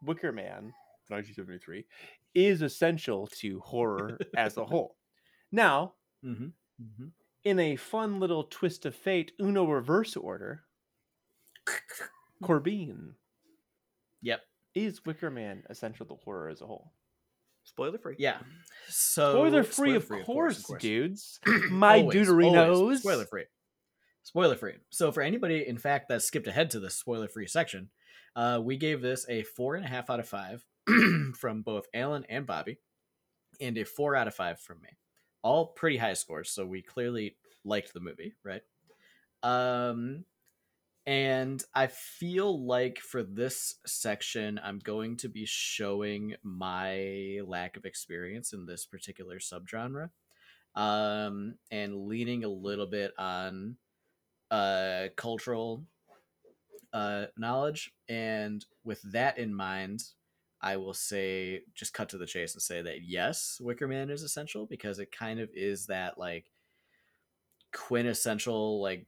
[0.02, 0.76] Wicker Man
[1.10, 1.88] 1973
[2.36, 4.98] is essential to horror as a whole.
[5.52, 7.08] Now, hmm hmm
[7.44, 10.68] in a fun little twist of fate, Uno reverse order,
[12.42, 13.16] Corbin
[14.22, 14.46] Yep.
[14.74, 16.94] is Wicker Man essential to horror as a whole.
[17.68, 18.16] Spoiler free.
[18.18, 18.38] Yeah.
[18.88, 20.82] So Spoiler free, of, spoiler-free, course, of course.
[20.82, 21.40] dudes.
[21.70, 22.76] My Always, deuterinos.
[22.76, 23.00] always.
[23.02, 23.44] Spoiler free.
[24.24, 24.76] Spoiler free.
[24.90, 27.90] So for anybody, in fact, that skipped ahead to the spoiler free section,
[28.38, 30.64] uh, we gave this a four and a half out of five
[31.38, 32.78] from both Alan and Bobby,
[33.60, 34.90] and a four out of five from me.
[35.44, 38.62] All pretty high scores, so we clearly liked the movie, right?
[39.44, 40.24] Um,
[41.08, 47.86] and I feel like for this section, I'm going to be showing my lack of
[47.86, 50.10] experience in this particular subgenre
[50.76, 53.78] um, and leaning a little bit on
[54.52, 55.86] uh, cultural
[56.92, 57.94] uh, knowledge.
[58.10, 60.04] And with that in mind,
[60.62, 64.24] I will say, just cut to the chase and say that yes, Wicker Man is
[64.24, 66.52] essential because it kind of is that like
[67.74, 69.06] quintessential like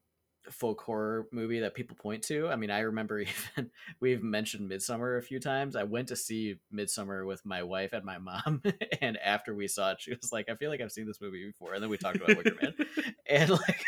[0.52, 2.48] folk horror movie that people point to.
[2.48, 3.20] I mean, I remember
[3.56, 3.70] even
[4.00, 5.76] we've mentioned Midsommar a few times.
[5.76, 8.62] I went to see Midsommar with my wife and my mom,
[9.02, 11.46] and after we saw it, she was like, "I feel like I've seen this movie
[11.46, 12.74] before." And then we talked about Wicker Man,
[13.30, 13.86] and like,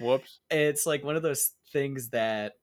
[0.00, 0.40] Whoops.
[0.50, 2.54] it's like one of those things that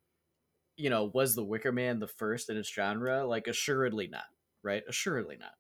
[0.77, 3.25] you know was the Wicker Man the first in its genre?
[3.25, 4.25] Like, assuredly not,
[4.63, 4.84] right?
[4.88, 5.53] Assuredly not.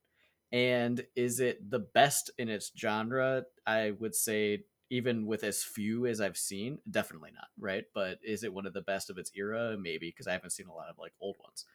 [0.51, 3.45] And is it the best in its genre?
[3.65, 7.85] I would say even with as few as I've seen, definitely not, right?
[7.95, 9.75] But is it one of the best of its era?
[9.75, 11.65] Maybe because I haven't seen a lot of like old ones.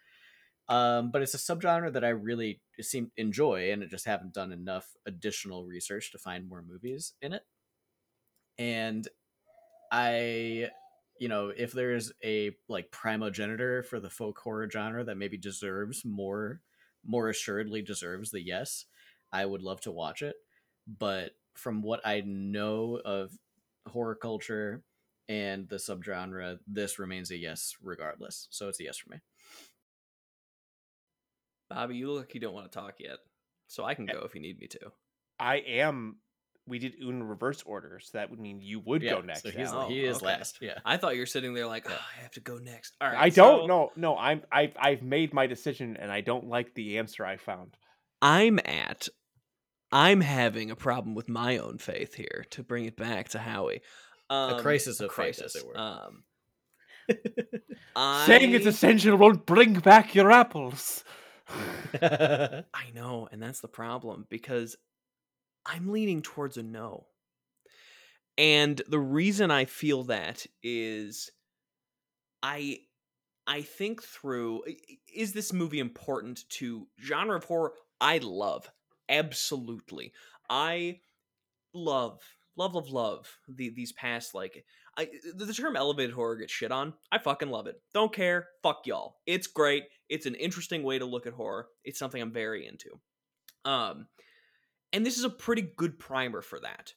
[0.68, 4.52] Um, but it's a subgenre that I really seem enjoy, and I just haven't done
[4.52, 7.42] enough additional research to find more movies in it.
[8.56, 9.08] And
[9.90, 10.68] I,
[11.18, 16.04] you know, if there's a like primogenitor for the folk horror genre that maybe deserves
[16.04, 16.60] more,
[17.04, 18.84] more assuredly deserves the yes,
[19.32, 20.36] I would love to watch it.
[20.86, 23.32] But from what I know of
[23.88, 24.82] horror culture
[25.28, 28.48] and the subgenre, this remains a yes regardless.
[28.50, 29.18] So it's a yes for me.
[31.68, 33.18] Bobby, you look like you don't want to talk yet,
[33.66, 34.90] so I can go if you need me to.
[35.38, 36.16] I am.
[36.66, 39.42] We did Uno reverse order, so that would mean you would yeah, go next.
[39.42, 40.26] So he's Oh, he is okay.
[40.26, 40.58] last.
[40.60, 40.78] Yeah.
[40.84, 42.94] I thought you were sitting there like, oh, I have to go next.
[43.00, 43.92] All right, I don't so know.
[43.96, 44.42] No, I'm.
[44.50, 44.72] I've.
[44.80, 47.76] I've made my decision, and I don't like the answer I found.
[48.22, 49.08] I'm at.
[49.90, 52.44] I'm having a problem with my own faith here.
[52.50, 53.80] To bring it back to Howie,
[54.30, 55.78] um, crisis of faith, as it were.
[55.78, 56.24] Um,
[57.96, 61.04] I, Saying it's essential won't bring back your apples.
[62.02, 64.76] I know, and that's the problem because
[65.64, 67.06] I'm leaning towards a no.
[68.36, 71.30] And the reason I feel that is
[72.42, 72.80] I
[73.46, 78.70] I think through i- i- is this movie important to genre of horror I love.
[79.08, 80.12] Absolutely.
[80.50, 81.00] I
[81.74, 82.20] love
[82.56, 84.64] love love love the these past like
[84.96, 86.94] I the term elevated horror gets shit on.
[87.12, 87.80] I fucking love it.
[87.94, 88.48] Don't care.
[88.62, 89.16] Fuck y'all.
[89.26, 89.84] It's great.
[90.08, 91.68] It's an interesting way to look at horror.
[91.84, 93.00] It's something I'm very into.
[93.64, 94.06] Um
[94.92, 96.94] and this is a pretty good primer for that.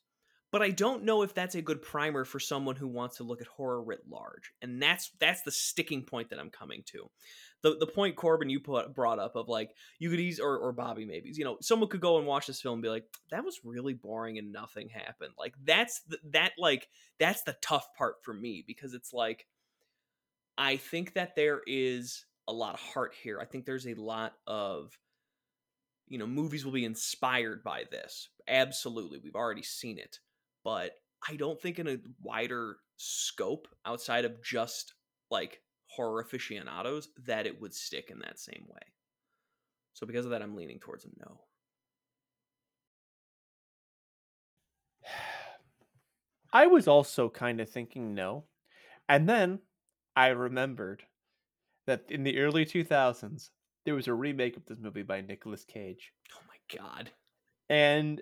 [0.52, 3.42] But I don't know if that's a good primer for someone who wants to look
[3.42, 4.52] at horror writ large.
[4.62, 7.10] And that's that's the sticking point that I'm coming to.
[7.62, 10.74] The the point Corbin you put brought up of like you could ease or, or
[10.74, 13.46] Bobby maybe you know someone could go and watch this film and be like that
[13.46, 18.16] was really boring and nothing happened like that's the, that like that's the tough part
[18.24, 19.48] for me because it's like
[20.58, 24.34] I think that there is a lot of heart here I think there's a lot
[24.48, 24.98] of
[26.08, 30.20] you know movies will be inspired by this absolutely we've already seen it
[30.64, 30.92] but
[31.28, 34.94] I don't think in a wider scope outside of just
[35.30, 38.82] like horror aficionados that it would stick in that same way.
[39.94, 41.42] So because of that, I'm leaning towards a no.
[46.54, 48.46] I was also kind of thinking no.
[49.08, 49.60] And then
[50.16, 51.04] I remembered
[51.88, 53.50] that in the early 2000s,
[53.86, 56.14] there was a remake of this movie by Nicolas Cage.
[56.36, 57.12] Oh my god.
[57.70, 58.22] And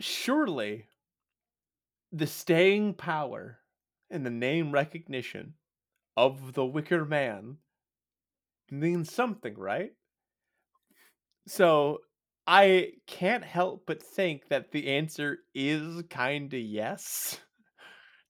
[0.00, 0.86] surely
[2.14, 3.58] the staying power
[4.08, 5.54] and the name recognition
[6.16, 7.56] of the Wicker Man
[8.70, 9.90] means something, right?
[11.48, 11.98] So
[12.46, 17.40] I can't help but think that the answer is kind of yes.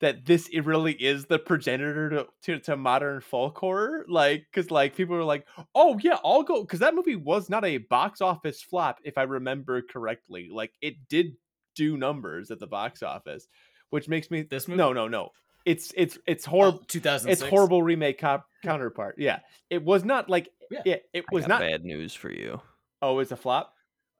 [0.01, 4.71] That this it really is the progenitor to, to, to modern folk horror, like because
[4.71, 8.21] like people are like, oh yeah, I'll go because that movie was not a box
[8.21, 10.51] office flop if I remember correctly.
[10.53, 11.37] Like it did
[11.75, 13.47] do numbers at the box office,
[13.95, 14.79] which makes me This movie?
[14.79, 15.31] no no no.
[15.65, 16.81] It's it's it's horrible.
[16.83, 17.41] Oh, 2006.
[17.41, 19.15] It's horrible remake cop- counterpart.
[19.19, 19.39] Yeah,
[19.71, 20.83] it was not like Yeah.
[20.85, 21.61] yeah, it was not.
[21.61, 22.61] bad news for you.
[23.01, 23.73] Oh, it's a flop.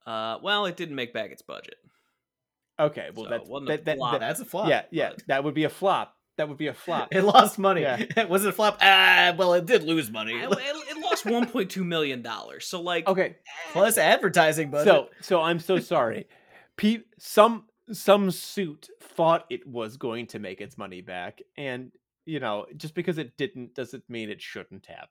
[0.07, 1.77] Uh, well, it didn't make back its budget.
[2.79, 4.13] Okay, well So that's wasn't a that, that, flop.
[4.13, 4.69] that- That's a flop.
[4.69, 6.17] yeah yeah but- that would be a flop.
[6.37, 7.09] That would be a flop.
[7.13, 7.83] It lost money.
[7.83, 8.25] Yeah.
[8.25, 8.79] was it a flop?
[8.81, 10.33] Ah, well, it did lose money.
[10.35, 10.59] it, it-
[10.97, 12.67] it lost 1.2 million dollars.
[12.67, 13.37] So like, Okay,
[13.73, 14.87] Plus advertising budget.
[14.87, 16.27] so so I'm so sorry.
[16.77, 21.93] Pe- some some suit thought it was going to make its money back, and
[22.27, 25.09] you know just because it didn't doesn't mean it shouldn't have.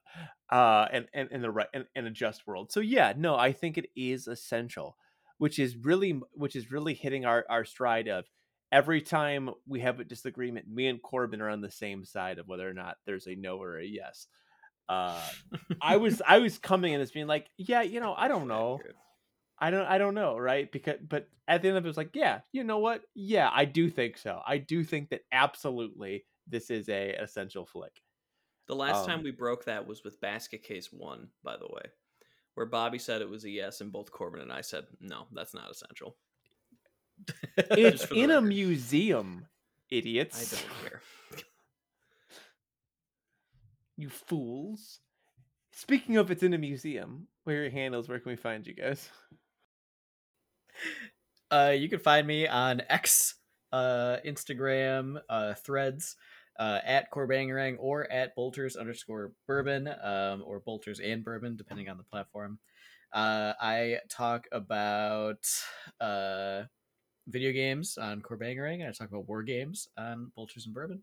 [0.50, 2.72] Uh, and and in the right and, in a just world.
[2.72, 4.96] So yeah, no, I think it is essential,
[5.38, 8.24] which is really which is really hitting our our stride of
[8.74, 12.48] every time we have a disagreement, me and Corbin are on the same side of
[12.48, 14.26] whether or not there's a no or a yes.
[14.88, 15.22] Uh,
[15.80, 18.80] I was I was coming in as being like, yeah, you know, I don't know.
[19.58, 20.70] I don't I don't know, right?
[20.70, 23.02] Because but at the end of it, it was like, yeah, you know what?
[23.14, 24.40] Yeah, I do think so.
[24.46, 28.00] I do think that absolutely this is a essential flick.
[28.66, 31.82] The last time Um, we broke that was with Basket Case One, by the way,
[32.54, 35.54] where Bobby said it was a yes, and both Corbin and I said no, that's
[35.54, 36.16] not essential.
[37.56, 39.46] It's in a museum,
[39.90, 40.52] idiots.
[40.52, 41.00] I don't care.
[43.96, 44.98] You fools.
[45.70, 48.08] Speaking of it's in a museum, where are your handles?
[48.08, 49.08] Where can we find you guys?
[51.50, 53.36] Uh, you can find me on X,
[53.72, 56.16] uh, Instagram, uh, Threads,
[56.58, 61.96] uh, at Corbangarang or at Bolters underscore Bourbon, um, or Bolters and Bourbon, depending on
[61.96, 62.58] the platform.
[63.12, 65.46] Uh, I talk about
[66.00, 66.62] uh,
[67.28, 71.02] video games on Corbangarang, and I talk about war games on Bolters and Bourbon.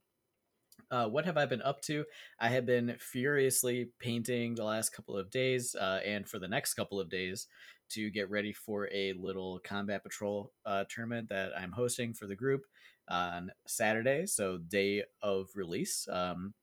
[0.90, 2.04] Uh, what have I been up to?
[2.40, 6.74] I have been furiously painting the last couple of days, uh, and for the next
[6.74, 7.48] couple of days,
[7.94, 12.36] to get ready for a little combat patrol uh, tournament that I'm hosting for the
[12.36, 12.66] group
[13.08, 16.08] on Saturday, so day of release.
[16.10, 16.54] Um,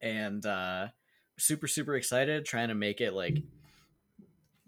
[0.00, 0.88] and uh,
[1.38, 3.38] super super excited, trying to make it like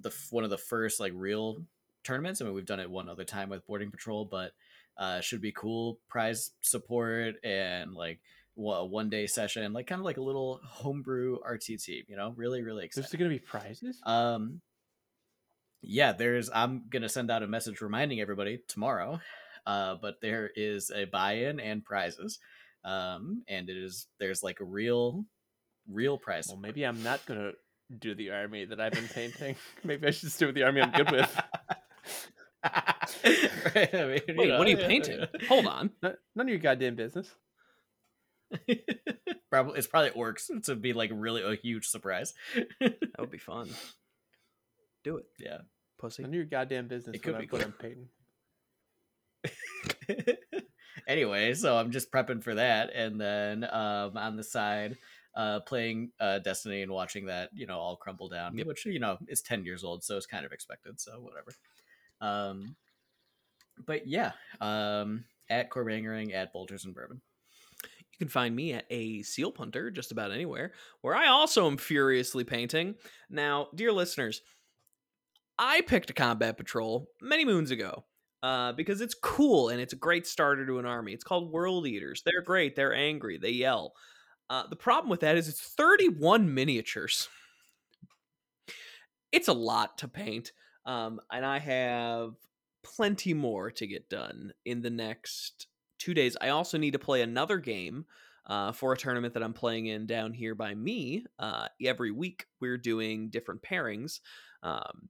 [0.01, 1.65] the one of the first like real
[2.05, 2.41] tournaments.
[2.41, 4.53] I mean, we've done it one other time with boarding patrol, but
[4.97, 8.21] uh, should be cool prize support and like
[8.59, 12.05] a one day session, like kind of like a little homebrew RTT.
[12.09, 13.05] You know, really really excited.
[13.05, 14.01] There's going to be prizes.
[14.05, 14.61] Um,
[15.83, 16.49] yeah, there's.
[16.53, 19.21] I'm gonna send out a message reminding everybody tomorrow.
[19.67, 22.39] Uh, but there is a buy-in and prizes.
[22.85, 25.25] Um, and it is there's like a real,
[25.89, 26.49] real prize.
[26.49, 27.53] well, maybe I'm not going to
[27.97, 29.57] do the army that I've been painting.
[29.85, 31.41] maybe I should stick with the army I'm good with.
[33.75, 35.19] Right, I mean, you Wait, know, what are you yeah, painting?
[35.21, 35.47] yeah.
[35.49, 35.91] Hold on.
[36.03, 37.33] None none of your goddamn business.
[39.51, 42.35] probably it's probably orcs to be like really a huge surprise.
[42.81, 43.69] That would be fun.
[45.05, 45.59] Do it, yeah.
[46.03, 46.23] Pussy.
[46.23, 47.15] None of your goddamn business.
[47.17, 47.63] It could be I'm, what cool.
[47.63, 48.09] I'm painting.
[51.07, 54.97] anyway, so I'm just prepping for that, and then um, on the side,
[55.37, 58.67] uh, playing uh, Destiny and watching that, you know, all crumble down, Yep.
[58.67, 61.01] which you know is ten years old, so it's kind of expected.
[61.01, 61.53] So whatever.
[62.21, 62.77] Um,
[63.87, 67.21] but yeah, um, at Corbangarang, at Bolters and Bourbon.
[67.85, 71.77] You can find me at a seal punter just about anywhere, where I also am
[71.79, 72.95] furiously painting.
[73.31, 74.43] Now, dear listeners,
[75.59, 78.05] I picked a combat patrol many moons ago.
[78.43, 81.13] uh, because it's cool and it's a great starter to an army.
[81.13, 82.23] It's called World Eaters.
[82.25, 82.75] They're great.
[82.75, 83.39] They're angry.
[83.39, 83.93] They yell.
[84.51, 87.29] Uh, the problem with that is it's 31 miniatures.
[89.31, 90.53] It's a lot to paint.
[90.85, 92.33] Um, and I have
[92.83, 96.37] plenty more to get done in the next two days.
[96.41, 98.05] I also need to play another game
[98.47, 101.25] uh, for a tournament that I'm playing in down here by me.
[101.39, 104.19] Uh, every week, we're doing different pairings.
[104.65, 105.09] Um,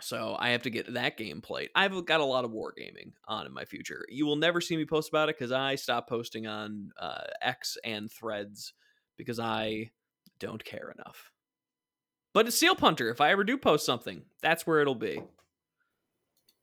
[0.00, 1.70] so I have to get that game played.
[1.74, 4.04] I've got a lot of wargaming on in my future.
[4.08, 7.76] You will never see me post about it because I stopped posting on uh, X
[7.84, 8.72] and Threads
[9.16, 9.90] because I
[10.40, 11.30] don't care enough.
[12.34, 13.10] But it's Seal Punter.
[13.10, 15.22] If I ever do post something, that's where it'll be.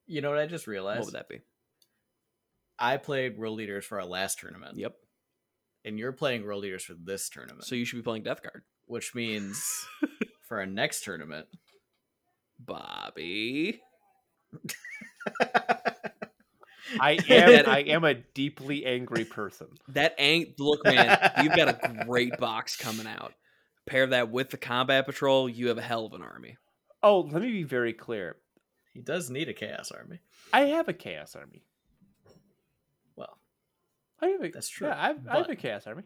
[0.06, 0.98] You know what I just realized?
[0.98, 1.40] What would that be?
[2.78, 4.76] I played World Eaters for our last tournament.
[4.76, 4.94] Yep.
[5.84, 7.64] And you're playing World Eaters for this tournament.
[7.64, 8.64] So you should be playing Death Guard.
[8.86, 9.86] which means
[10.48, 11.46] for our next tournament,
[12.64, 13.80] Bobby.
[17.00, 19.68] I am I am a deeply angry person.
[19.88, 21.18] That ain't look, man.
[21.42, 23.32] you've got a great box coming out.
[23.86, 26.56] Pair that with the combat patrol, you have a hell of an army.
[27.02, 28.36] Oh, let me be very clear.
[28.92, 30.20] he does need a chaos army.
[30.52, 31.62] I have a chaos army.
[33.16, 33.38] Well,
[34.20, 36.02] I have a, That's true, Yeah, I have, I have a chaos army.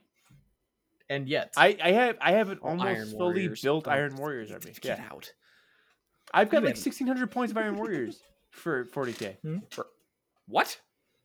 [1.11, 4.73] and yet I, I have I have an almost fully built Oh, Iron Warriors army.
[4.81, 5.33] Get Yeah, out.
[6.35, 9.37] I've got You like sixteen hundred points of Iron Warriors for forty k.
[10.47, 10.79] What?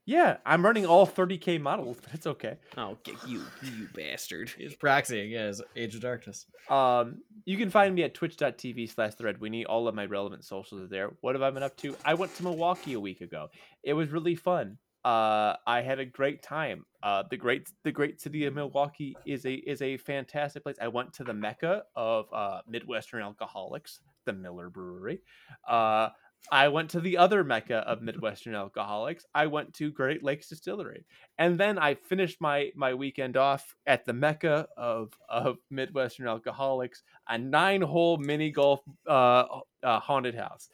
[0.05, 2.57] Yeah, I'm running all thirty k models, but it's okay.
[2.77, 4.49] Oh, get you, you bastard.
[4.57, 5.29] he's proxying.
[5.31, 6.45] Yeah, his Age of Darkness.
[6.69, 9.65] Um, you can find me at twitch.tv slash TheRedWeenie.
[9.67, 11.11] All of my relevant socials are there.
[11.21, 11.95] What have I been up to?
[12.05, 13.49] I went to Milwaukee a week ago.
[13.83, 14.77] It was really fun.
[15.05, 16.85] Uh, I had a great time.
[17.01, 20.75] Uh, the great the great city of Milwaukee is a is a fantastic place.
[20.81, 25.21] I went to the mecca of uh, Midwestern alcoholics, the Miller Brewery.
[25.67, 26.09] Uh,
[26.51, 29.25] I went to the other mecca of Midwestern alcoholics.
[29.35, 31.05] I went to Great Lakes Distillery,
[31.37, 37.03] and then I finished my my weekend off at the mecca of of Midwestern alcoholics,
[37.27, 39.45] a nine hole mini golf uh,
[39.83, 40.69] uh, haunted house.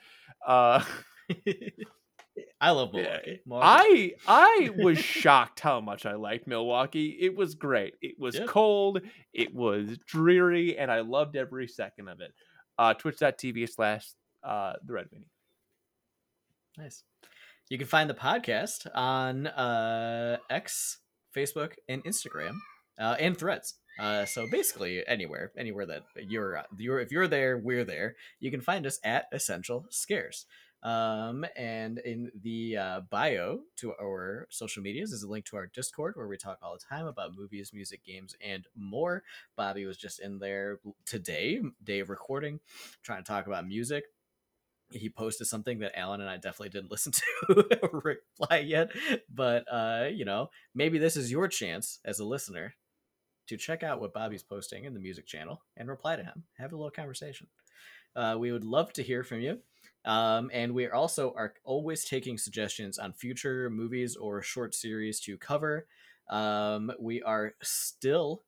[0.45, 0.83] Uh,
[2.61, 3.41] I love Milwaukee.
[3.45, 4.15] Milwaukee.
[4.27, 7.17] I I was shocked how much I liked Milwaukee.
[7.19, 7.95] It was great.
[8.01, 8.45] It was Yeah.
[8.45, 9.01] cold.
[9.33, 12.33] It was dreary, and I loved every second of it.
[12.77, 14.07] Uh, Twitch.tv slash
[14.43, 15.29] uh, the Red Weenie.
[16.77, 17.03] Nice.
[17.69, 20.99] You can find the podcast on uh, X,
[21.35, 22.57] Facebook, and Instagram,
[22.99, 23.75] uh, and Threads.
[23.97, 28.15] Uh, so basically, anywhere, anywhere that you're, you're, if you're there, we're there.
[28.39, 30.45] You can find us at Essential Scares.
[30.85, 35.65] Um, and in the uh, bio to our social medias is a link to our
[35.65, 39.23] Discord where we talk all the time about movies, music, games, and more.
[39.57, 42.59] Bobby was just in there today, day of recording,
[43.01, 44.05] trying to talk about music
[44.91, 48.91] he posted something that Alan and I definitely didn't listen to reply yet.
[49.33, 52.75] But uh, you know, maybe this is your chance as a listener
[53.47, 56.43] to check out what Bobby's posting in the music channel and reply to him.
[56.57, 57.47] Have a little conversation.
[58.15, 59.59] Uh, we would love to hear from you.
[60.05, 65.37] Um, and we also are always taking suggestions on future movies or short series to
[65.37, 65.87] cover.
[66.29, 68.43] Um, we are still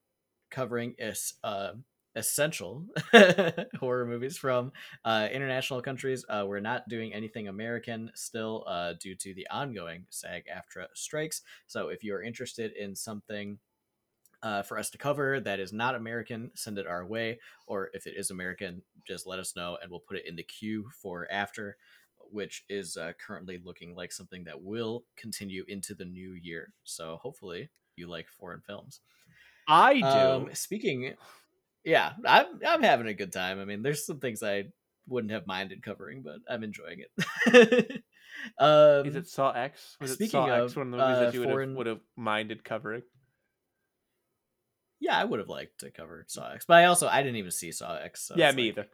[0.49, 0.95] covering
[1.43, 1.71] uh,
[2.15, 2.85] essential
[3.79, 4.71] horror movies from
[5.05, 6.25] uh, international countries.
[6.27, 11.41] Uh, we're not doing anything American still uh, due to the ongoing SAG AFTRA strikes.
[11.67, 13.59] So if you're interested in something
[14.43, 17.39] uh, for us to cover that is not American, send it our way.
[17.65, 20.43] Or if it is American, just let us know and we'll put it in the
[20.43, 21.77] queue for after,
[22.31, 26.73] which is uh, currently looking like something that will continue into the new year.
[26.83, 29.01] So hopefully you like foreign films.
[29.67, 30.05] I do.
[30.05, 31.13] Um, speaking,
[31.83, 33.59] yeah, I'm I'm having a good time.
[33.59, 34.65] I mean, there's some things I
[35.07, 38.03] wouldn't have minded covering, but I'm enjoying it.
[38.59, 39.97] um, Is it Saw X?
[39.99, 41.75] Was it Saw of, X one of the movies uh, that you would have, foreign-
[41.75, 43.01] would have minded covering?
[44.99, 47.51] Yeah, I would have liked to cover Saw X, but I also I didn't even
[47.51, 48.23] see Saw X.
[48.27, 48.87] So yeah, me like- either.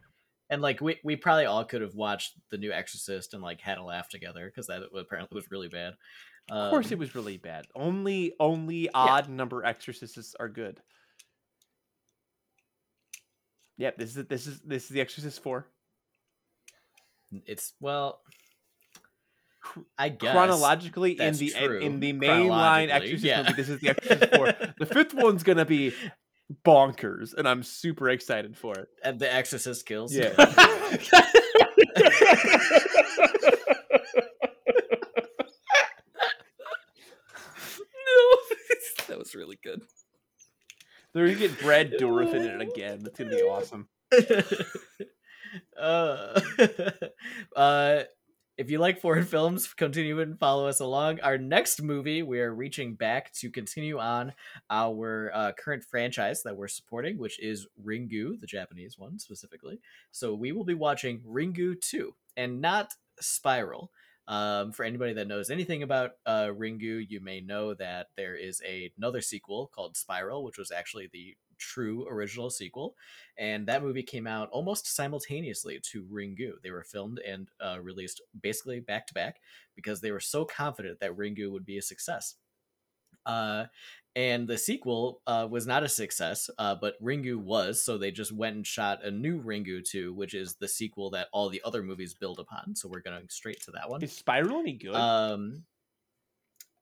[0.49, 3.77] And like we we probably all could have watched the new Exorcist and like had
[3.77, 5.93] a laugh together because that apparently was really bad.
[6.51, 7.65] Of course, Um, it was really bad.
[7.73, 10.81] Only only odd number exorcists are good.
[13.77, 15.67] Yep, this is this is this is the Exorcist four.
[17.47, 18.21] It's well,
[19.97, 21.79] I guess Chronologically, in the in, true.
[21.79, 23.43] in the mainline Exorcist yeah.
[23.43, 24.53] movie, this is the Exorcist four.
[24.79, 25.93] The fifth one's gonna be
[26.65, 28.87] bonkers, and I'm super excited for it.
[29.03, 30.13] And the Exorcist kills.
[30.13, 30.33] Yeah.
[30.37, 30.45] no,
[39.07, 39.81] that was really good.
[41.13, 43.03] They're gonna get Brad Dourif in it again.
[43.03, 43.87] That's gonna be awesome.
[45.79, 46.39] uh,
[47.55, 48.03] uh,
[48.57, 51.19] if you like foreign films, continue and follow us along.
[51.21, 54.33] Our next movie, we are reaching back to continue on
[54.69, 59.79] our uh, current franchise that we're supporting, which is Ringu, the Japanese one specifically.
[60.11, 63.91] So we will be watching Ringu 2 and not Spiral.
[64.25, 68.61] Um, for anybody that knows anything about uh, Ringu, you may know that there is
[68.65, 72.95] a, another sequel called Spiral, which was actually the true original sequel,
[73.37, 76.53] and that movie came out almost simultaneously to Ringu.
[76.61, 79.37] They were filmed and uh, released basically back to back
[79.75, 82.35] because they were so confident that Ringu would be a success.
[83.25, 83.65] Uh,
[84.15, 87.83] and the sequel uh, was not a success, uh, but Ringu was.
[87.83, 91.29] So they just went and shot a new Ringu 2, which is the sequel that
[91.33, 92.75] all the other movies build upon.
[92.75, 94.03] So we're going straight to that one.
[94.03, 94.93] Is Spiral any good?
[94.93, 95.63] Um,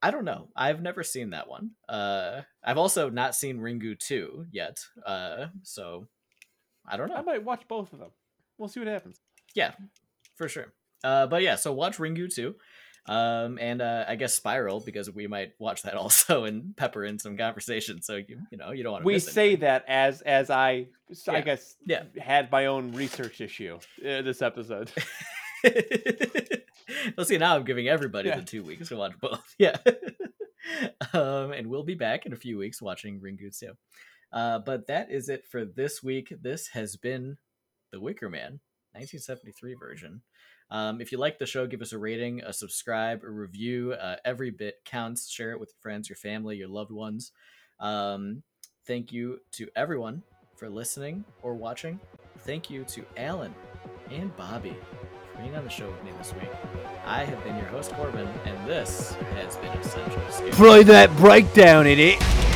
[0.01, 0.49] I don't know.
[0.55, 1.71] I've never seen that one.
[1.87, 4.79] Uh, I've also not seen Ringu 2 yet.
[5.05, 6.07] Uh, so
[6.87, 7.15] I don't know.
[7.15, 8.09] I might watch both of them.
[8.57, 9.19] We'll see what happens.
[9.53, 9.73] Yeah,
[10.37, 10.73] for sure.
[11.03, 12.55] Uh, but yeah, so watch Ringu 2.
[13.07, 17.17] Um, and uh, I guess Spiral because we might watch that also and pepper in
[17.17, 18.01] some conversation.
[18.01, 19.07] So you you know you don't want to.
[19.07, 20.69] We say that as as I
[21.27, 21.41] I Yeah.
[21.41, 22.03] guess Yeah.
[22.19, 24.91] had my own research issue uh, this episode.
[27.17, 28.37] well, see, now I'm giving everybody Yeah.
[28.37, 29.43] the two weeks to watch both.
[29.59, 29.77] Yeah.
[31.13, 33.71] um, and we'll be back in a few weeks watching Ringu 2.
[34.31, 36.33] Uh, but that is it for this week.
[36.41, 37.37] This has been
[37.91, 38.59] The Wicker Man,
[38.93, 40.21] 1973 version.
[40.69, 43.93] Um, if you like the show, give us a rating, a subscribe, a review.
[43.93, 45.29] Uh, every bit counts.
[45.29, 47.31] Share it with your friends, your family, your loved ones.
[47.79, 48.43] Um,
[48.87, 50.23] thank you to everyone
[50.55, 51.99] for listening or watching.
[52.39, 53.53] Thank you to Alan
[54.09, 54.77] and Bobby
[55.41, 56.49] being on the show with me this week.
[57.05, 60.55] I have been your host, Corbin, and this has been Essential Scares.
[60.55, 62.50] Play that breakdown in it.